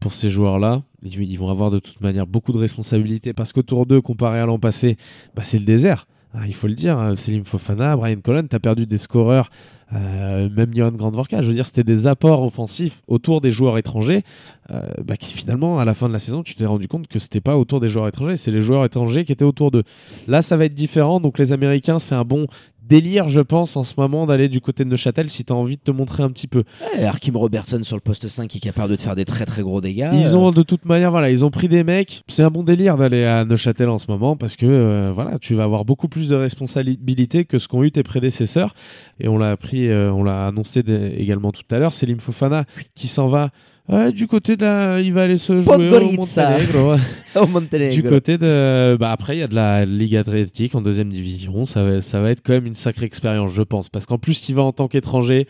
[0.00, 3.86] pour ces joueurs là ils vont avoir de toute manière beaucoup de responsabilités parce qu'autour
[3.86, 4.96] d'eux, comparé à l'an passé,
[5.34, 6.06] bah, c'est le désert.
[6.34, 7.16] Ah, il faut le dire, hein.
[7.16, 9.48] Selim Fofana, Brian Colon, tu as perdu des scoreurs,
[9.94, 11.40] euh, même Johan Grandvorka.
[11.40, 14.24] Je veux dire, c'était des apports offensifs autour des joueurs étrangers.
[14.70, 17.18] Euh, bah, qui finalement, à la fin de la saison, tu t'es rendu compte que
[17.18, 19.84] c'était pas autour des joueurs étrangers, c'est les joueurs étrangers qui étaient autour d'eux.
[20.26, 21.18] Là, ça va être différent.
[21.18, 22.46] Donc, les Américains, c'est un bon
[22.88, 25.76] délire, je pense, en ce moment d'aller du côté de Neuchâtel si tu as envie
[25.76, 26.64] de te montrer un petit peu.
[26.96, 29.44] Ouais, Arkim Robertson sur le poste 5 qui est capable de te faire des très
[29.44, 30.10] très gros dégâts.
[30.14, 32.22] Ils ont de toute manière, voilà, ils ont pris des mecs.
[32.28, 35.54] C'est un bon délire d'aller à Neuchâtel en ce moment parce que euh, voilà, tu
[35.54, 38.74] vas avoir beaucoup plus de responsabilités que ce qu'ont eu tes prédécesseurs.
[39.20, 40.80] Et on l'a appris, euh, on l'a annoncé
[41.16, 41.92] également tout à l'heure.
[41.92, 43.50] Selim Fofana qui s'en va.
[43.88, 46.56] Ouais, du côté de la, il va aller se jouer au Podgorica.
[46.56, 46.96] Ouais.
[47.36, 47.90] au.
[47.90, 48.96] Du côté de.
[48.98, 51.64] Bah après, il y a de la Ligue Adriatique en deuxième division.
[51.64, 53.88] Ça va, ça va être quand même une sacrée expérience, je pense.
[53.88, 55.46] Parce qu'en plus, tu vas en tant qu'étranger.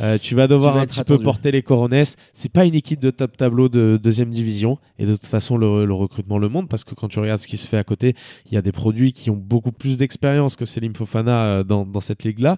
[0.00, 2.16] Euh, tu vas devoir vas un petit peu porter les coronesses.
[2.32, 4.78] C'est pas une équipe de top tableau de deuxième division.
[4.98, 6.68] Et de toute façon, le, le recrutement le montre.
[6.68, 8.14] Parce que quand tu regardes ce qui se fait à côté,
[8.46, 11.84] il y a des produits qui ont beaucoup plus d'expérience que Selim Fofana euh, dans,
[11.84, 12.56] dans cette ligue-là.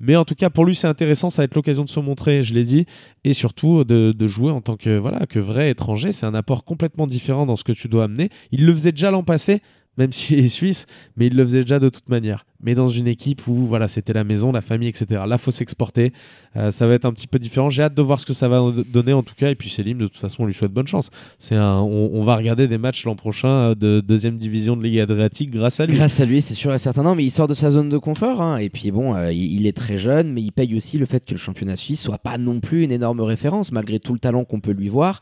[0.00, 1.30] Mais en tout cas, pour lui, c'est intéressant.
[1.30, 2.86] Ça va être l'occasion de se montrer, je l'ai dit.
[3.24, 6.12] Et surtout de, de jouer en tant que, voilà, que vrai étranger.
[6.12, 8.30] C'est un apport complètement différent dans ce que tu dois amener.
[8.50, 9.62] Il le faisait déjà l'an passé,
[10.00, 10.86] même s'il est suisse,
[11.16, 12.44] mais il le faisait déjà de toute manière.
[12.62, 15.22] Mais dans une équipe où voilà, c'était la maison, la famille, etc.
[15.26, 16.12] Là, faut s'exporter.
[16.56, 17.70] Euh, ça va être un petit peu différent.
[17.70, 18.60] J'ai hâte de voir ce que ça va
[18.92, 19.50] donner en tout cas.
[19.50, 21.08] Et puis Selim, de toute façon, on lui souhaite bonne chance.
[21.50, 25.80] On va regarder des matchs l'an prochain euh, de deuxième division de Ligue Adriatique grâce
[25.80, 25.94] à lui.
[25.96, 27.02] Grâce à lui, c'est sûr et certain.
[27.02, 28.42] Non, mais il sort de sa zone de confort.
[28.42, 28.58] hein.
[28.58, 31.24] Et puis bon, euh, il, il est très jeune, mais il paye aussi le fait
[31.24, 34.44] que le championnat suisse soit pas non plus une énorme référence, malgré tout le talent
[34.44, 35.20] qu'on peut lui voir.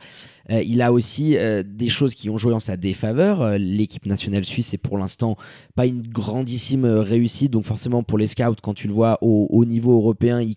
[0.51, 3.43] Euh, il a aussi euh, des choses qui ont joué en sa défaveur.
[3.43, 5.37] Euh, L'équipe nationale suisse est pour l'instant
[5.75, 7.51] pas une grandissime euh, réussite.
[7.51, 10.55] Donc forcément, pour les scouts, quand tu le vois au, au niveau européen, il,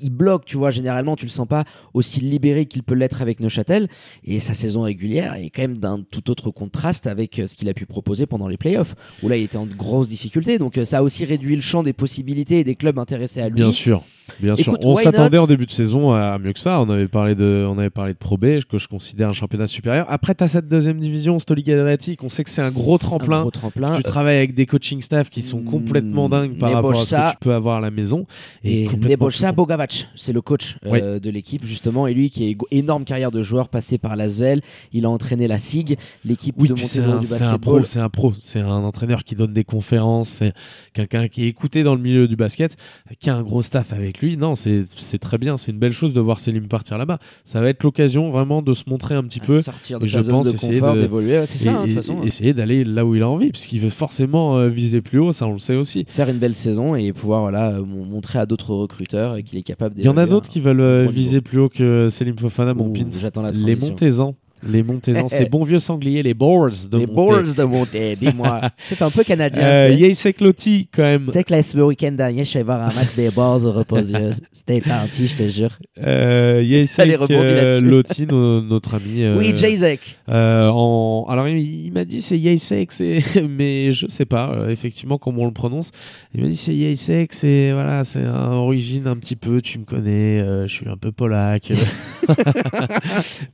[0.00, 3.38] il bloque, tu vois, généralement, tu le sens pas aussi libéré qu'il peut l'être avec
[3.40, 3.88] Neuchâtel.
[4.24, 7.68] Et sa saison régulière est quand même d'un tout autre contraste avec euh, ce qu'il
[7.68, 10.58] a pu proposer pendant les playoffs, où là, il était en grosse difficulté.
[10.58, 13.48] Donc euh, ça a aussi réduit le champ des possibilités et des clubs intéressés à
[13.48, 13.56] lui.
[13.56, 14.02] Bien sûr,
[14.40, 14.76] bien sûr.
[14.82, 16.80] On s'attendait en début de saison à mieux que ça.
[16.80, 19.66] On avait parlé de, on avait parlé de Pro B, que je considère un championnat
[19.66, 20.06] supérieur.
[20.08, 22.22] Après, tu as cette deuxième division, cette Ligue Adriatique.
[22.22, 23.42] On sait que c'est un gros tremplin.
[23.42, 23.96] gros tremplin.
[23.96, 27.30] Tu travailles avec des coaching staff qui sont complètement dingues par rapport à ce que
[27.32, 28.26] tu peux avoir à la maison.
[28.62, 29.56] Et flippant.
[29.56, 33.30] Bogavac, c'est le coach euh, de l'équipe justement, et lui qui a une énorme carrière
[33.30, 34.60] de joueur, passé par l'Asvel,
[34.92, 38.60] il a entraîné la SIG, l'équipe Oui, de c'est Monténégro un, c'est un pro, c'est
[38.60, 40.52] un un entraîneur qui donne des conférences, c'est
[40.92, 42.76] quelqu'un qui est écouté dans le milieu du basket,
[43.18, 44.36] qui a un gros staff avec lui.
[44.36, 44.84] Non, c'est
[45.20, 47.18] très bien, c'est une belle chose de voir Selim partir là-bas.
[47.44, 50.20] Ça va être l'occasion vraiment de se montrer un petit peu sortir de et je
[50.20, 52.22] pense de essayer confort, d'évoluer, Ouais, c'est ça, hein, de façon.
[52.22, 55.32] et essayer d'aller là où il a envie, puisqu'il veut forcément euh, viser plus haut,
[55.32, 56.04] ça on le sait aussi.
[56.08, 59.58] Faire une belle saison et pouvoir voilà, euh, mon- montrer à d'autres recruteurs euh, qu'il
[59.58, 62.74] est capable Il y en a d'autres qui veulent viser plus haut que Selim Fofana,
[62.74, 62.92] mon.
[63.20, 63.88] J'attends la Les transition.
[63.90, 64.34] Montezans.
[64.62, 67.32] Les Montezans, ces bons vieux sangliers, les Boars de Les Monté.
[67.42, 68.62] Bulls de Monté, dis-moi.
[68.78, 69.62] C'est un peu canadien.
[69.62, 69.90] Euh.
[69.90, 71.26] Yeisek Lotti, quand même.
[71.26, 73.66] Tu sais que là, ce week-end dernier, je suis allé voir un match des Bulls
[73.66, 74.32] au reposieux.
[74.52, 75.78] C'était parti, je te jure.
[76.02, 77.80] Euh, euh.
[77.80, 79.02] Lotti, no- notre ami.
[79.22, 80.00] euh, Oui, Jayzek.
[80.30, 81.26] euh, en...
[81.28, 83.22] Alors, il, il m'a dit c'est c'est...
[83.48, 85.90] mais je sais pas euh, effectivement comment on le prononce.
[86.34, 89.84] Il m'a dit c'est Yeisek, c'est voilà, c'est un origine un petit peu, tu me
[89.84, 91.72] connais, euh, je suis un peu polac.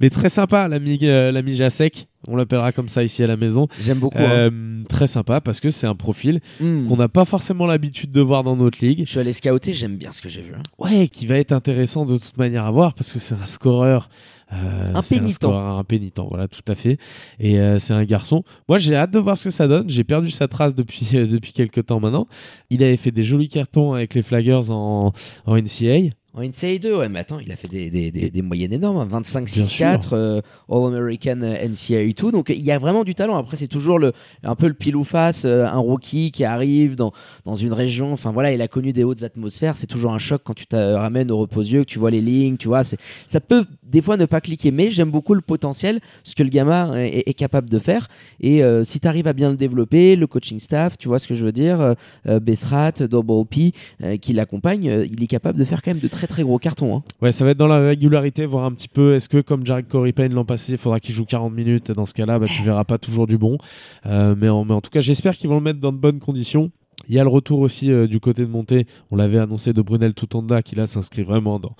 [0.01, 3.69] mais très sympa, l'ami, euh, l'ami Jacek, on l'appellera comme ça ici à la maison.
[3.85, 4.19] J'aime beaucoup.
[4.19, 4.31] hein.
[4.51, 6.87] Euh, Très sympa parce que c'est un profil Hmm.
[6.87, 9.05] qu'on n'a pas forcément l'habitude de voir dans notre ligue.
[9.07, 10.53] Je suis allé scouter, j'aime bien ce que j'ai vu.
[10.57, 10.63] hein.
[10.79, 14.09] Ouais, qui va être intéressant de toute manière à voir parce que c'est un scoreur.
[14.53, 15.45] euh, Un pénitent.
[15.45, 16.99] un pénitent, voilà, tout à fait.
[17.41, 18.45] Et euh, c'est un garçon.
[18.69, 19.89] Moi, j'ai hâte de voir ce que ça donne.
[19.89, 22.27] J'ai perdu sa trace depuis, euh, depuis quelques temps maintenant.
[22.71, 25.13] Il avait fait des jolis cartons avec les Flaggers en,
[25.47, 26.11] en NCA.
[26.35, 28.97] En NCAA 2, ouais, mais attends, il a fait des, des, des, des moyennes énormes.
[28.97, 29.07] hein.
[29.07, 30.41] 25, Bien 6, 4, euh,
[30.71, 32.33] All-American euh, NCAA 2.
[32.33, 33.37] Donc il y a vraiment du talent.
[33.37, 36.97] Après, c'est toujours le, un peu le pile ou face, euh, un rookie qui arrive
[36.97, 37.13] dans,
[37.45, 38.15] dans une région.
[38.15, 39.77] Enfin voilà, il a connu des hautes atmosphères.
[39.77, 42.57] C'est toujours un choc quand tu te ramènes au reposieux, que tu vois les lignes,
[42.57, 42.83] tu vois.
[42.83, 46.49] Ça peut des fois ne pas cliquer, mais j'aime beaucoup le potentiel, ce que le
[46.49, 48.09] gamin est, est- capable de faire.
[48.41, 51.29] Et euh, si tu arrives à bien le développer, le coaching staff, tu vois ce
[51.29, 51.93] que je veux dire, euh,
[52.27, 56.01] euh, Bessrat, Double P, euh, qui l'accompagne, euh, il est capable de faire quand même
[56.01, 56.97] de très très gros cartons.
[56.97, 57.03] hein.
[57.21, 59.15] Ouais, ça va être dans la régularité, voir un petit peu.
[59.15, 62.07] Est-ce que, comme Jarek Corey Payne l'an passé, il faudra qu'il joue 40 minutes Dans
[62.07, 63.59] ce cas-là, bah, tu verras pas toujours du bon.
[64.07, 66.21] Euh, mais, en, mais en tout cas, j'espère qu'ils vont le mettre dans de bonnes
[66.21, 66.71] conditions.
[67.09, 68.87] Il y a le retour aussi euh, du côté de montée.
[69.11, 71.75] On l'avait annoncé de Brunel Toutonda qui là s'inscrit vraiment dans.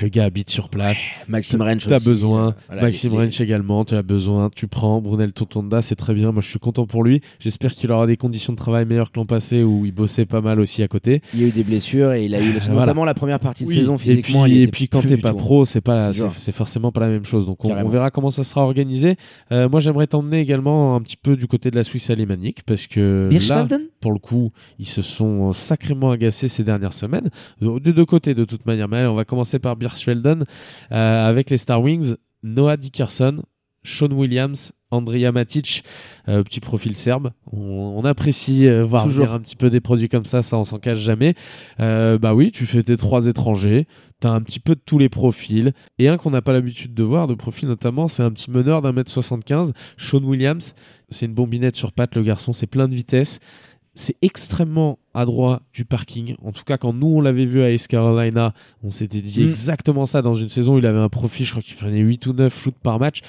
[0.00, 0.98] Le gars habite sur place.
[1.28, 2.48] Maxime Rench Tu as aussi, besoin.
[2.48, 3.84] euh, voilà, Maxime les- les- Rench également.
[3.84, 4.48] Tu as besoin.
[4.54, 5.82] Tu prends Brunel Toutonda.
[5.82, 6.32] C'est très bien.
[6.32, 7.20] Moi, je suis content pour lui.
[7.38, 10.40] J'espère qu'il aura des conditions de travail meilleures que l'an passé où il bossait pas
[10.40, 11.20] mal aussi à côté.
[11.34, 12.80] Il y a eu des blessures et il a eu le- Voilà.
[12.80, 14.44] notamment la première partie de Oui, saison et physiquement.
[14.44, 15.36] puis, il et puis quand t'es pas tout.
[15.36, 17.44] pro, c'est pas, C'est forcément pas la même chose.
[17.46, 19.16] Donc on, verra comment ça sera organisé.
[19.52, 22.86] Euh, moi, j'aimerais t'emmener également un petit peu du côté de la Suisse alémanique parce
[22.86, 23.68] que là,
[24.00, 27.30] pour le coup, ils se sont sacrément agacés ces dernières semaines.
[27.62, 28.88] Euh, De deux côtés, de toute manière.
[28.88, 30.44] Mais allez, on va commencer par Birchfelden
[30.92, 33.42] euh, avec les Star Wings, Noah Dickerson,
[33.86, 35.84] Sean Williams, Andrija Matic,
[36.28, 37.32] euh, petit profil serbe.
[37.52, 37.58] On,
[37.98, 39.24] on apprécie euh, voir Toujours.
[39.24, 41.34] venir un petit peu des produits comme ça, ça on s'en cache jamais.
[41.80, 43.86] Euh, bah oui, tu fais tes trois étrangers.
[44.20, 45.72] T'as un petit peu de tous les profils.
[45.98, 48.80] Et un qu'on n'a pas l'habitude de voir, de profil notamment, c'est un petit meneur
[48.80, 50.74] d'un mètre 75, Sean Williams.
[51.10, 53.40] C'est une bombinette sur patte, le garçon, c'est plein de vitesse.
[53.96, 56.34] C'est extrêmement adroit du parking.
[56.44, 58.52] En tout cas, quand nous on l'avait vu à East Carolina,
[58.82, 59.50] on s'était dit Mm.
[59.50, 60.20] exactement ça.
[60.20, 62.74] Dans une saison, il avait un profil, je crois qu'il prenait 8 ou 9 shoots
[62.82, 63.20] par match.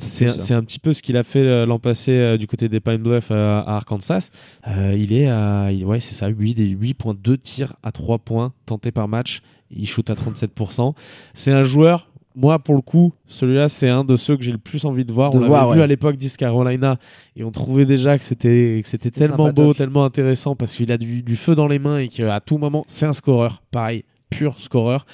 [0.00, 2.68] C'est un un petit peu ce qu'il a fait euh, l'an passé euh, du côté
[2.68, 4.28] des Pine Bluff euh, à Arkansas.
[4.68, 8.52] Euh, il est à il- ouais, c'est ça, 8, des 8.2 tirs à 3 points
[8.66, 9.40] tentés par match.
[9.70, 10.94] Il shoot à 37%.
[11.32, 12.09] C'est un joueur,
[12.40, 15.12] moi pour le coup, celui-là c'est un de ceux que j'ai le plus envie de
[15.12, 15.30] voir.
[15.30, 16.98] De on l'avait vu à l'époque d'East Carolina
[17.36, 20.90] et on trouvait déjà que c'était que c'était C'était tellement beau, tellement intéressant parce qu'il
[20.92, 23.62] a du, du feu dans les mains et qu'à tout moment c'est un scoreur.
[23.70, 25.06] Pareil, pur scoreur.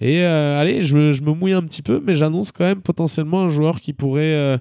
[0.00, 2.80] Et euh, allez, je, me- je me mouille un petit peu, mais j'annonce quand même
[2.80, 4.56] potentiellement un joueur qui pourrait euh,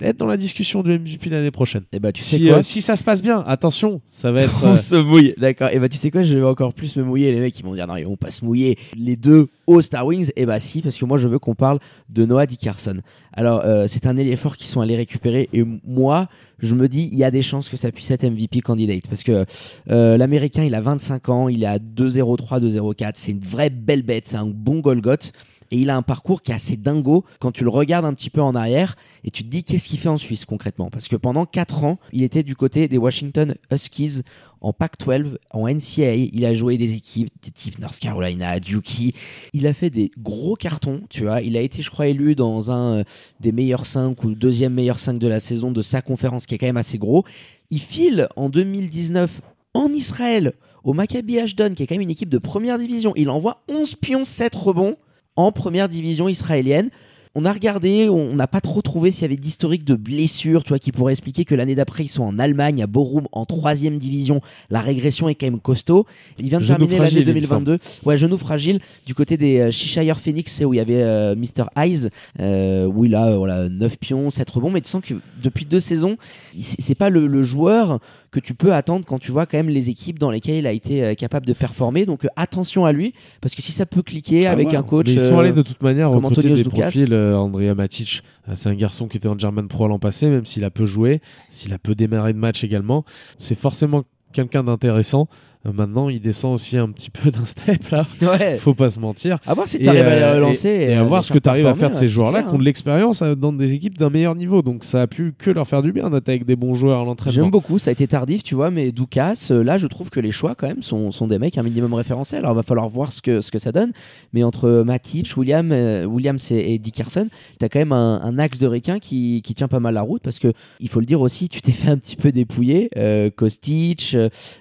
[0.00, 1.82] être dans la discussion du MVP l'année prochaine.
[1.92, 4.64] Et bah tu sais quoi euh, si ça se passe bien, attention, ça va être.
[4.64, 5.68] On euh, se mouille, d'accord.
[5.72, 7.32] Et bah tu sais quoi, je vais encore plus me mouiller.
[7.32, 8.78] Les mecs ils vont dire non, ils vont pas se mouiller.
[8.96, 11.78] Les deux au Star Wings, et bah si, parce que moi je veux qu'on parle
[12.08, 13.00] de Noah Dickerson.
[13.32, 16.28] Alors euh, c'est un ailier fort qui sont allés récupérer, et moi
[16.60, 19.22] je me dis il y a des chances que ça puisse être MVP candidate, parce
[19.22, 19.44] que
[19.86, 24.26] l'américain il a 25 ans, il est à 2-0-3, 2-0-4, c'est une vraie belle bête,
[24.26, 25.32] c'est un bon Golgoth.
[25.70, 28.30] Et il a un parcours qui est assez dingo quand tu le regardes un petit
[28.30, 30.90] peu en arrière et tu te dis qu'est-ce qu'il fait en Suisse concrètement?
[30.90, 34.22] Parce que pendant 4 ans, il était du côté des Washington Huskies
[34.60, 36.14] en Pac-12, en NCAA.
[36.32, 39.14] Il a joué des équipes des type North Carolina, Duke.
[39.52, 41.42] Il a fait des gros cartons, tu vois.
[41.42, 43.04] Il a été, je crois, élu dans un euh,
[43.40, 46.54] des meilleurs 5 ou le deuxième meilleur 5 de la saison de sa conférence, qui
[46.54, 47.24] est quand même assez gros.
[47.70, 49.40] Il file en 2019
[49.74, 50.54] en Israël
[50.84, 53.12] au Maccabi Ashdod, qui est quand même une équipe de première division.
[53.16, 54.96] Il envoie 11 pions, 7 rebonds
[55.38, 56.90] en première division israélienne.
[57.34, 60.70] On a regardé, on n'a pas trop trouvé s'il y avait d'historique de blessures, tu
[60.70, 63.98] vois, qui pourrait expliquer que l'année d'après ils sont en Allemagne, à Bochum, en troisième
[63.98, 64.40] division.
[64.70, 66.06] La régression est quand même costaud.
[66.40, 67.78] Il vient de Genou terminer l'année fragile, il me 2022.
[68.04, 71.36] Ouais, genou fragile du côté des euh, Cheshire Phoenix, c'est où il y avait euh,
[71.36, 71.66] Mr.
[71.76, 72.08] Eyes,
[72.40, 75.64] euh, où il a euh, voilà, 9 pions, 7 rebonds, mais tu sens que depuis
[75.64, 76.16] deux saisons,
[76.58, 79.88] c'est pas le, le joueur que tu peux attendre quand tu vois quand même les
[79.88, 82.04] équipes dans lesquelles il a été euh, capable de performer.
[82.06, 84.76] Donc euh, attention à lui, parce que si ça peut cliquer Ah avec ouais.
[84.76, 85.06] un coach.
[85.06, 86.82] Mais ils sont euh, allés de toute manière recruter des Doukas.
[86.82, 87.12] profils.
[87.12, 88.22] euh, Andrea Matic,
[88.54, 91.20] c'est un garçon qui était en German Pro l'an passé, même s'il a peu joué,
[91.48, 93.04] s'il a peu démarré de match également.
[93.38, 95.28] C'est forcément quelqu'un d'intéressant.
[95.66, 98.06] Euh, maintenant, il descend aussi un petit peu d'un step là.
[98.22, 98.56] Ouais.
[98.56, 99.38] Faut pas se mentir.
[99.46, 100.68] À voir si tu arrives à euh, les relancer.
[100.68, 102.48] et, et à voir ce que tu arrives à faire de là, ces joueurs-là qui
[102.48, 102.58] ont hein.
[102.58, 104.62] de l'expérience euh, dans des équipes d'un meilleur niveau.
[104.62, 107.04] Donc ça a pu que leur faire du bien d'être avec des bons joueurs à
[107.04, 107.34] l'entraînement.
[107.42, 110.32] J'aime beaucoup, ça a été tardif, tu vois, mais Doukas, là, je trouve que les
[110.32, 112.40] choix, quand même, sont, sont des mecs un minimum référentiels.
[112.40, 113.92] Alors, il va falloir voir ce que, ce que ça donne.
[114.32, 118.38] Mais entre Matic, William, euh, Williams et, et Dickerson, tu as quand même un, un
[118.38, 121.06] axe de requin qui, qui tient pas mal la route parce que, il faut le
[121.06, 122.90] dire aussi, tu t'es fait un petit peu dépouiller.
[122.96, 124.16] Euh, Kostic,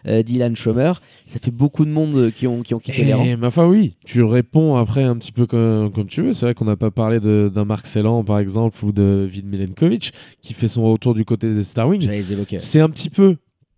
[0.06, 0.87] Dylan Schomer,
[1.26, 3.24] ça fait beaucoup de monde euh, qui ont, qui ont quitté les rangs.
[3.24, 6.34] Et, ma foi, oui, tu réponds après un petit peu comme, comme tu veux.
[6.34, 10.14] C'est vrai qu'on n'a pas parlé d'un Marc Celan, par exemple, ou de Vid Milenkovic,
[10.42, 12.02] qui fait son retour du côté des Star Wings.
[12.02, 12.60] J'allais les évoquer.
[12.60, 13.38] C'est un petit peu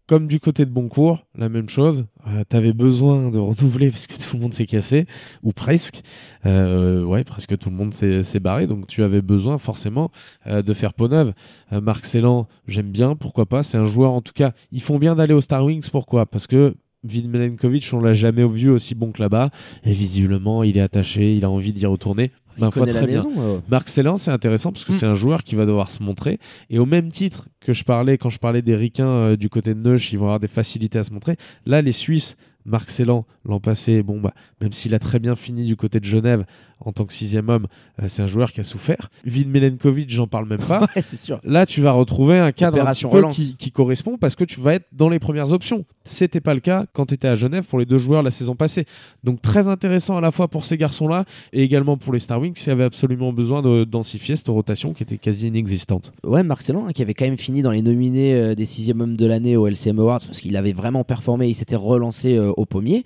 [0.10, 2.08] comme du côté de Boncourt, la même chose.
[2.28, 5.06] Euh, T'avais besoin de renouveler parce que tout le monde s'est cassé,
[5.44, 6.02] ou presque.
[6.48, 10.10] Euh, ouais, presque tout le monde s'est barré, donc tu avais besoin forcément
[10.48, 11.34] euh, de faire peau neuve.
[11.72, 13.62] Marc Celan, j'aime bien, pourquoi pas.
[13.62, 16.26] C'est un joueur, en tout cas, ils font bien d'aller aux Star Wings, pourquoi?
[16.26, 19.52] Parce que Vid Milenkovic, on l'a jamais vu aussi bon que là-bas,
[19.86, 22.32] et visiblement, il est attaché, il a envie d'y retourner.
[22.58, 23.24] Ma Il foi, connaît la très bien.
[23.24, 23.30] maison.
[23.56, 23.60] ouais.
[23.70, 24.96] Marc Celan, c'est intéressant parce que Mm.
[24.98, 26.40] c'est un joueur qui va devoir se montrer.
[26.70, 29.74] Et au même titre que je parlais quand je parlais des Ricains euh, du côté
[29.74, 31.38] de Neuch, ils vont avoir des facilités à se montrer.
[31.66, 32.36] Là, les Suisses,
[32.66, 36.06] Marc Celan, l'an passé, bon, bah, même s'il a très bien fini du côté de
[36.06, 36.46] Genève
[36.82, 37.68] en tant que sixième homme,
[38.02, 39.10] euh, c'est un joueur qui a souffert.
[39.26, 40.80] Vid Milenkovic, j'en parle même pas.
[40.96, 41.40] Ouais, c'est sûr.
[41.44, 43.36] Là, tu vas retrouver un cadre un Opération petit peu relance.
[43.36, 45.86] qui, qui correspond parce que tu vas être dans les premières options.
[46.04, 48.56] C'était pas le cas quand tu étais à Genève pour les deux joueurs la saison
[48.56, 48.86] passée.
[49.24, 52.54] Donc très intéressant à la fois pour ces garçons-là et également pour les Star Wings
[52.54, 56.14] qui avaient absolument besoin de densifier cette rotation qui était quasi inexistante.
[56.24, 59.02] Ouais, Marc Celan, hein, qui avait quand même fini dans les nominés euh, des sixième
[59.02, 62.52] hommes de l'année au LCM Awards parce qu'il avait vraiment performé, il s'était relancé euh,
[62.58, 63.04] au pommier.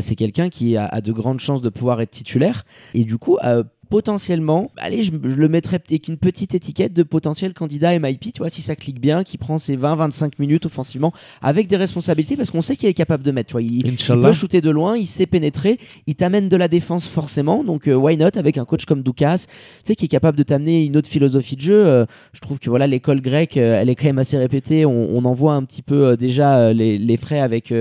[0.00, 3.38] C'est quelqu'un qui a, a de grandes chances de pouvoir être titulaire et du coup
[3.44, 7.98] euh, potentiellement, allez, je, je le mettrais peut-être avec une petite étiquette de potentiel candidat
[7.98, 11.76] MIP, tu vois, si ça clique bien, qui prend ses 20-25 minutes offensivement avec des
[11.76, 14.70] responsabilités parce qu'on sait qu'il est capable de mettre, tu vois, il, peut shooter de
[14.70, 18.58] loin, il sait pénétrer, il t'amène de la défense forcément, donc euh, why not avec
[18.58, 21.60] un coach comme Doukas, tu sais, qui est capable de t'amener une autre philosophie de
[21.62, 21.86] jeu.
[21.86, 24.84] euh, je trouve que voilà, l'école grecque, euh, elle est quand même assez répétée.
[24.86, 27.72] On, on en voit un petit peu déjà les, les frais avec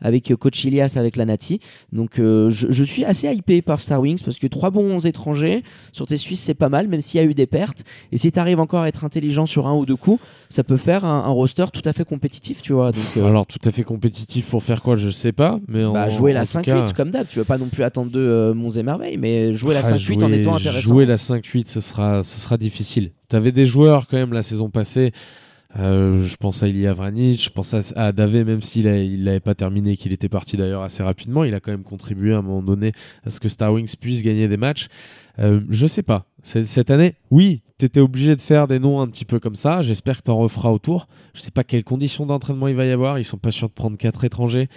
[0.00, 1.60] avec coach Ilias, avec la Nati.
[1.92, 5.53] Donc je, je suis assez hypé par Star Wings parce que trois bons étrangers,
[5.92, 7.84] Sur tes Suisses, c'est pas mal, même s'il y a eu des pertes.
[8.12, 10.76] Et si tu arrives encore à être intelligent sur un ou deux coups, ça peut
[10.76, 12.92] faire un, un roster tout à fait compétitif, tu vois.
[12.92, 16.06] Donc, euh, Alors tout à fait compétitif pour faire quoi, je sais pas, mais bah,
[16.06, 17.26] en- jouer la en tout 5-8 cas- comme d'hab.
[17.28, 19.92] Tu veux pas non plus attendre de euh, Monts et Merveilles, mais jouer la Ah,
[19.92, 20.88] 5-8 en jouer- étant intéressant.
[20.88, 23.10] Jouer la 5-8, ce sera, ce sera difficile.
[23.28, 25.12] Tu avais des joueurs quand même la saison passée.
[25.76, 29.40] Euh, je pense à Ilya Vranic, je pense à, à Davé, même s'il il l'avait
[29.40, 31.42] pas terminé, qu'il était parti d'ailleurs assez rapidement.
[31.44, 32.92] Il a quand même contribué à un moment donné
[33.24, 34.88] à ce que Star Wings puisse gagner des matchs.
[35.40, 36.26] Euh, je sais pas.
[36.42, 39.82] Cette année, oui, tu étais obligé de faire des noms un petit peu comme ça.
[39.82, 41.08] J'espère que tu en referas autour.
[41.34, 43.18] Je sais pas quelles conditions d'entraînement il va y avoir.
[43.18, 44.68] Ils sont pas sûrs de prendre quatre étrangers.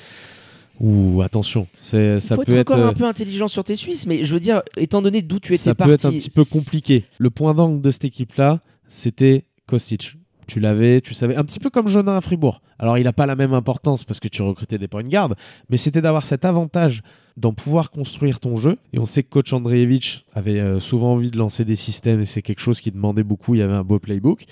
[0.79, 3.75] Ou attention, c'est ça faut peut être être encore euh, un peu intelligent sur tes
[3.75, 6.11] Suisses, mais je veux dire, étant donné d'où tu étais ça parti, peut être un
[6.11, 7.05] petit peu compliqué.
[7.17, 10.17] Le point d'angle de cette équipe-là, c'était Kostic.
[10.47, 12.61] Tu l'avais, tu savais, un petit peu comme Jonin à Fribourg.
[12.79, 15.35] Alors, il n'a pas la même importance parce que tu recrutais des points de garde,
[15.69, 17.01] mais c'était d'avoir cet avantage
[17.35, 18.77] d'en pouvoir construire ton jeu.
[18.93, 22.25] Et on sait que coach Andreevich avait euh, souvent envie de lancer des systèmes et
[22.25, 23.55] c'est quelque chose qui demandait beaucoup.
[23.55, 24.45] Il y avait un beau playbook.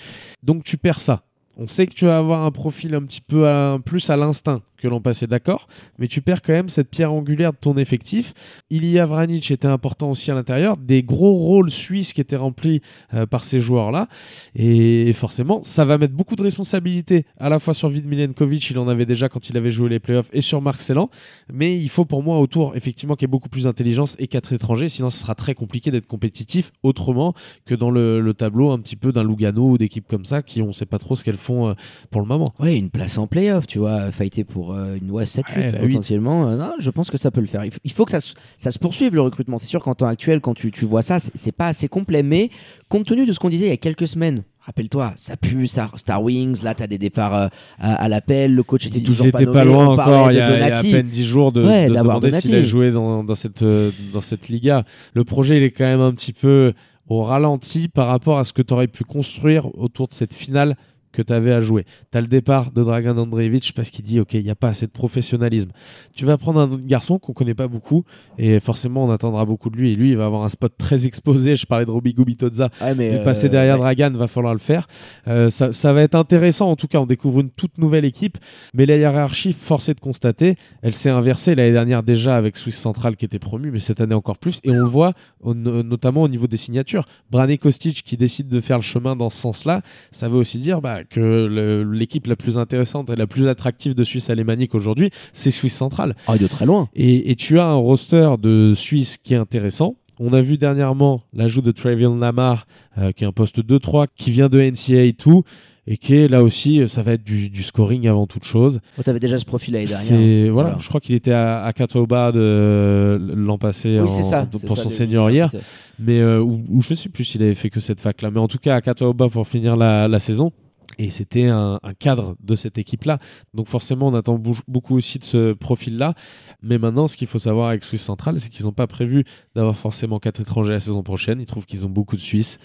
[0.44, 1.24] Donc, tu perds ça.
[1.58, 3.48] On sait que tu vas avoir un profil un petit peu
[3.86, 7.54] plus à l'instinct que l'an passé, d'accord, mais tu perds quand même cette pierre angulaire
[7.54, 8.34] de ton effectif.
[8.70, 12.82] Ilya Vranic était important aussi à l'intérieur, des gros rôles suisses qui étaient remplis
[13.14, 14.08] euh, par ces joueurs-là,
[14.54, 18.78] et forcément, ça va mettre beaucoup de responsabilités à la fois sur Vid Milenkovic, il
[18.78, 21.10] en avait déjà quand il avait joué les playoffs, et sur Marc Celan,
[21.52, 24.52] mais il faut pour moi autour, effectivement, qu'il y ait beaucoup plus d'intelligence et quatre
[24.52, 27.34] étrangers, sinon ce sera très compliqué d'être compétitif autrement
[27.66, 30.62] que dans le, le tableau un petit peu d'un Lugano ou d'équipes comme ça qui
[30.62, 31.74] on sait pas trop ce qu'elles font euh,
[32.10, 32.54] pour le moment.
[32.60, 36.50] Ouais, une place en playoff, tu vois, fighter pour euh, une ouais, 7 Ouais, potentiellement.
[36.50, 37.64] Euh, non, je pense que ça peut le faire.
[37.84, 39.58] Il faut, que ça, se- ça se poursuive le recrutement.
[39.58, 42.24] C'est sûr qu'en temps actuel, quand tu, tu vois ça, c'est pas assez complet.
[42.24, 42.50] Mais
[42.90, 45.98] compte tenu de ce qu'on disait il y a quelques semaines, rappelle-toi, ça pue, Star,
[46.00, 47.48] Star Wings, là, t'as des départs euh,
[47.80, 50.56] à, à l'appel, le coach était Ils toujours étaient pas, loin encore il y, a,
[50.56, 52.90] il y a à peine 10 jours de, Ouais, de se demander s'il a joué
[52.92, 54.84] dans, dans cette, dans cette Liga.
[55.14, 56.74] Le projet, il est quand même un petit peu
[57.08, 60.76] au ralenti par rapport à ce que tu aurais pu construire autour de cette finale
[61.16, 61.86] que tu avais à jouer.
[62.12, 64.70] Tu as le départ de Dragan Andreevich parce qu'il dit OK, il n'y a pas
[64.70, 65.70] assez de professionnalisme.
[66.14, 68.04] Tu vas prendre un autre garçon qu'on connaît pas beaucoup
[68.38, 71.06] et forcément on attendra beaucoup de lui et lui il va avoir un spot très
[71.06, 71.56] exposé.
[71.56, 73.96] Je parlais de Roby Gubitoza Ouais, mais, mais euh, passer derrière ouais.
[73.96, 74.88] Dragan, va falloir le faire.
[75.28, 76.70] Euh, ça, ça va être intéressant.
[76.70, 78.38] En tout cas, on découvre une toute nouvelle équipe.
[78.74, 83.16] Mais la hiérarchie, forcé de constater, elle s'est inversée l'année dernière déjà avec Swiss Central
[83.16, 84.60] qui était promu, mais cette année encore plus.
[84.64, 87.06] Et on le voit au- notamment au niveau des signatures.
[87.32, 90.82] Brané Kostic qui décide de faire le chemin dans ce sens-là, ça veut aussi dire
[90.82, 95.52] bah, que l'équipe la plus intéressante et la plus attractive de Suisse alémanique aujourd'hui, c'est
[95.52, 96.16] Swiss Central.
[96.28, 96.90] Oh, de très loin.
[96.96, 99.96] Et, et tu as un roster de Suisse qui est intéressant.
[100.20, 104.32] On a vu dernièrement l'ajout de Travion Lamar, euh, qui est un poste 2-3, qui
[104.32, 105.44] vient de NCAA et tout,
[105.88, 108.80] et qui est là aussi, euh, ça va être du, du scoring avant toute chose.
[108.98, 110.08] Oh, T'avais déjà ce profil l'année dernière.
[110.08, 110.78] C'est voilà, Voilà.
[110.82, 114.48] je crois qu'il était à, à Katowice de l'an passé Oui, en- c'est ça.
[114.66, 115.52] pour son senior hier,
[116.00, 118.40] mais euh, ou, ou je sais plus s'il avait fait que cette fac là, mais
[118.40, 120.54] en tout cas à Katowice pour finir la, la saison.
[120.98, 123.18] Et c'était un, un cadre de cette équipe-là.
[123.54, 126.14] Donc forcément, on attend beaucoup aussi de ce profil-là.
[126.62, 129.24] Mais maintenant, ce qu'il faut savoir avec Suisse Central, c'est qu'ils n'ont pas prévu
[129.56, 131.40] d'avoir forcément quatre étrangers la saison prochaine.
[131.40, 132.60] Ils trouvent qu'ils ont beaucoup de Suisses.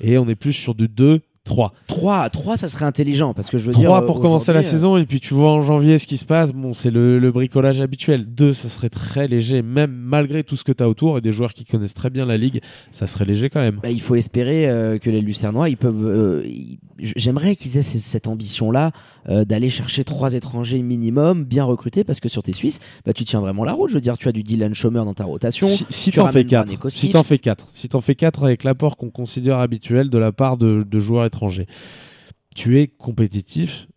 [0.00, 1.72] Et on est plus sur du 2, 3.
[1.88, 3.84] 3, 3, ça serait intelligent parce que je veux dire.
[3.84, 4.96] 3 euh, pour commencer la aujourd'hui, euh, saison.
[4.96, 6.52] Et puis tu vois en janvier ce qui se passe.
[6.52, 8.24] Bon, c'est le, le bricolage habituel.
[8.26, 9.60] 2, ce serait très léger.
[9.62, 12.24] Même malgré tout ce que tu as autour et des joueurs qui connaissent très bien
[12.24, 13.78] la ligue, ça serait léger quand même.
[13.82, 16.06] Bah, il faut espérer euh, que les Lucernois, ils peuvent.
[16.06, 18.92] euh, ils- J'aimerais qu'ils aient cette ambition-là
[19.28, 23.24] euh, d'aller chercher trois étrangers minimum, bien recrutés, parce que sur tes Suisses, bah, tu
[23.24, 23.90] tiens vraiment la route.
[23.90, 25.66] Je veux dire, tu as du Dylan Schomer dans ta rotation.
[25.66, 27.00] Si, t'en fais ramènes 4, Brané Kostic.
[27.00, 30.32] si t'en fais 4, si t'en fais 4 avec l'apport qu'on considère habituel de la
[30.32, 31.66] part de, de joueurs étrangers,
[32.54, 33.88] tu es compétitif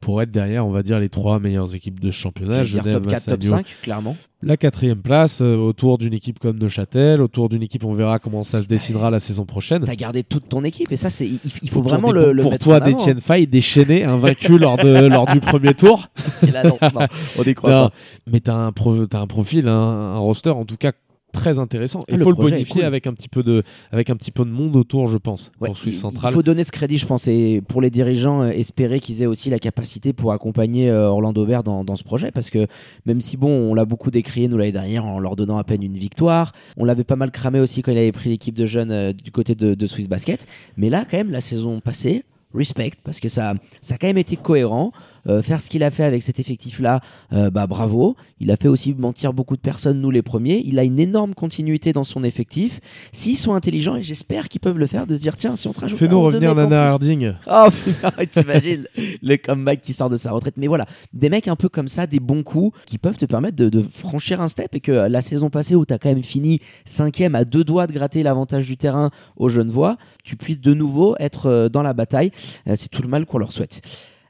[0.00, 2.62] pour être derrière, on va dire, les trois meilleures équipes de ce championnat.
[2.62, 4.16] Genève, top 4, top Massagno, 5, clairement.
[4.42, 8.42] La quatrième place, euh, autour d'une équipe comme Neuchâtel, autour d'une équipe, on verra comment
[8.42, 9.84] ça se dessinera la saison prochaine.
[9.84, 12.20] Tu as gardé toute ton équipe et ça, c'est il, il faut Autour vraiment des-
[12.20, 16.08] le, le pour mettre toi, d'Etienne Fay, déchaîné, invaincu lors, de, lors du premier tour.
[16.40, 17.06] C'est la lance, non,
[17.38, 17.94] on y croit Non, pas.
[18.30, 20.92] mais tu as, un pro- t'as un profil, un, un roster en tout cas
[21.36, 22.00] très intéressant.
[22.02, 22.84] Ah, Il le faut le est bonifier cool.
[22.84, 25.68] avec un petit peu de, avec un petit peu de monde autour, je pense, Ouais,
[25.68, 26.32] pour Suisse Centrale.
[26.32, 29.26] Il faut donner ce crédit, je pense, et pour les dirigeants, euh, espérer qu'ils aient
[29.26, 32.66] aussi la capacité pour accompagner euh, Orlando Bear dans, dans ce projet, parce que
[33.04, 35.82] même si bon, on l'a beaucoup décrié nous l'année dernière en leur donnant à peine
[35.82, 38.90] une victoire, on l'avait pas mal cramé aussi quand il avait pris l'équipe de jeunes
[38.90, 40.46] euh, du côté de, de Swiss Basket,
[40.76, 44.18] mais là quand même la saison passée, respect, parce que ça, ça a quand même
[44.18, 44.92] été cohérent.
[45.28, 47.00] Euh, faire ce qu'il a fait avec cet effectif-là,
[47.32, 48.16] euh, bah bravo.
[48.40, 50.62] Il a fait aussi mentir beaucoup de personnes, nous les premiers.
[50.64, 52.80] Il a une énorme continuité dans son effectif.
[53.12, 55.72] S'ils sont intelligents, et j'espère qu'ils peuvent le faire, de se dire tiens, si on
[55.72, 57.32] te rajoute Fais-nous revenir Nana Harding.
[57.50, 58.86] Oh putain, t'imagines
[59.22, 60.54] le comeback qui sort de sa retraite.
[60.56, 63.56] Mais voilà, des mecs un peu comme ça, des bons coups qui peuvent te permettre
[63.56, 66.22] de, de franchir un step et que la saison passée où tu as quand même
[66.22, 70.74] fini cinquième à deux doigts de gratter l'avantage du terrain aux Genevois, tu puisses de
[70.74, 72.32] nouveau être euh, dans la bataille.
[72.68, 73.80] Euh, C'est tout le mal qu'on leur souhaite.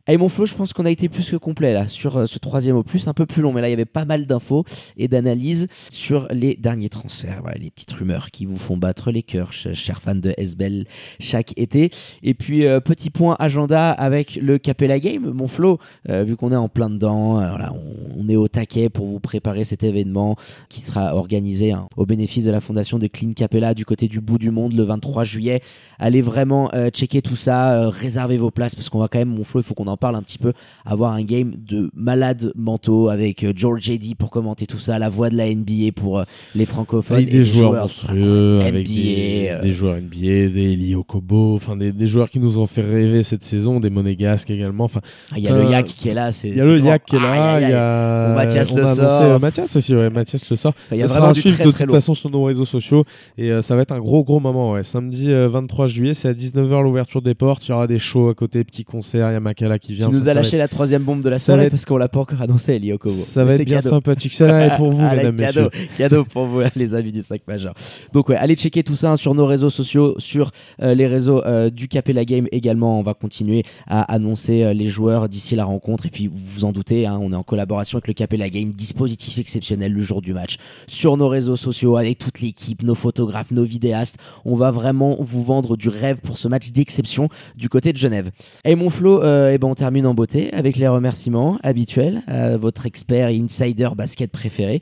[0.09, 2.39] Allez mon Flo, je pense qu'on a été plus que complet là sur euh, ce
[2.39, 4.65] troisième opus, un peu plus long, mais là il y avait pas mal d'infos
[4.97, 9.25] et d'analyses sur les derniers transferts, voilà, les petites rumeurs qui vous font battre les
[9.25, 10.85] cœurs, ch- chers fans de SBL
[11.19, 11.91] chaque été.
[12.23, 16.53] Et puis euh, petit point agenda avec le Capella Game, mon Flo, euh, vu qu'on
[16.53, 17.75] est en plein dedans, voilà,
[18.17, 20.37] on, est au taquet pour vous préparer cet événement
[20.69, 24.21] qui sera organisé hein, au bénéfice de la fondation de Clean Capella du côté du
[24.21, 25.63] bout du monde le 23 juillet.
[25.99, 29.61] Allez vraiment checker tout ça, réservez vos places parce qu'on va quand même, mon Flo,
[29.61, 30.53] il faut qu'on en parle un petit peu,
[30.85, 35.09] avoir un game de malades mentaux avec euh, George JD pour commenter tout ça, la
[35.09, 36.25] voix de la NBA pour euh,
[36.55, 37.17] les francophones.
[37.19, 41.55] Avec et des joueurs joueurs monstrueux, NBA, avec des, euh, des joueurs NBA, des Liokobo,
[41.57, 44.85] enfin des, des joueurs qui nous ont fait rêver cette saison, des monégasques également.
[44.85, 45.01] Enfin,
[45.33, 46.33] Ah, Il y a Euh, le Yak qui est là.
[46.33, 46.79] c'est- il y a le.
[46.81, 49.23] Yak qui est là, il y a Mathias Le Sort.
[49.23, 50.73] euh, Mathias aussi, ouais, Mathias le sort.
[50.77, 52.45] Enfin, il y a ça sera à suivre très, de très toute façon sur nos
[52.45, 53.05] réseaux sociaux
[53.39, 54.73] et euh, ça va être un gros gros moment.
[54.73, 54.85] Ouais.
[54.85, 57.67] Samedi euh, 23 juillet, c'est à 19h l'ouverture des portes.
[57.67, 59.31] Il y aura des shows à côté, petits concerts.
[59.31, 60.09] Il y a Makala qui Tu vient.
[60.09, 62.21] nous Enfin, va lâché la troisième bombe de la soirée être- parce qu'on l'a pas
[62.21, 63.15] encore annoncé, Lyokobo.
[63.15, 63.91] Ça Mais va être bien cadeau.
[63.91, 64.33] sympathique.
[64.33, 65.89] Celle-là est pour vous, Allez, mesdames, cadeau, messieurs.
[65.97, 67.75] cadeau pour vous, les amis du 5 majeur.
[68.13, 70.51] Donc, ouais, allez checker tout ça hein, sur nos réseaux sociaux, sur
[70.83, 72.99] euh, les réseaux euh, du Capella Game également.
[72.99, 76.07] On va continuer à annoncer euh, les joueurs d'ici la rencontre.
[76.07, 78.73] Et puis, vous vous en doutez, hein, on est en collaboration avec le Capella Game,
[78.73, 80.57] dispositif exceptionnel le jour du match
[80.89, 84.17] sur nos réseaux sociaux avec toute l'équipe, nos photographes, nos vidéastes.
[84.45, 88.31] On va vraiment vous vendre du rêve pour ce match d'exception du côté de Genève.
[88.65, 92.87] Et mon Flo, eh ben on termine en beauté avec les remerciements habituels à votre
[92.87, 94.81] expert et insider basket préféré.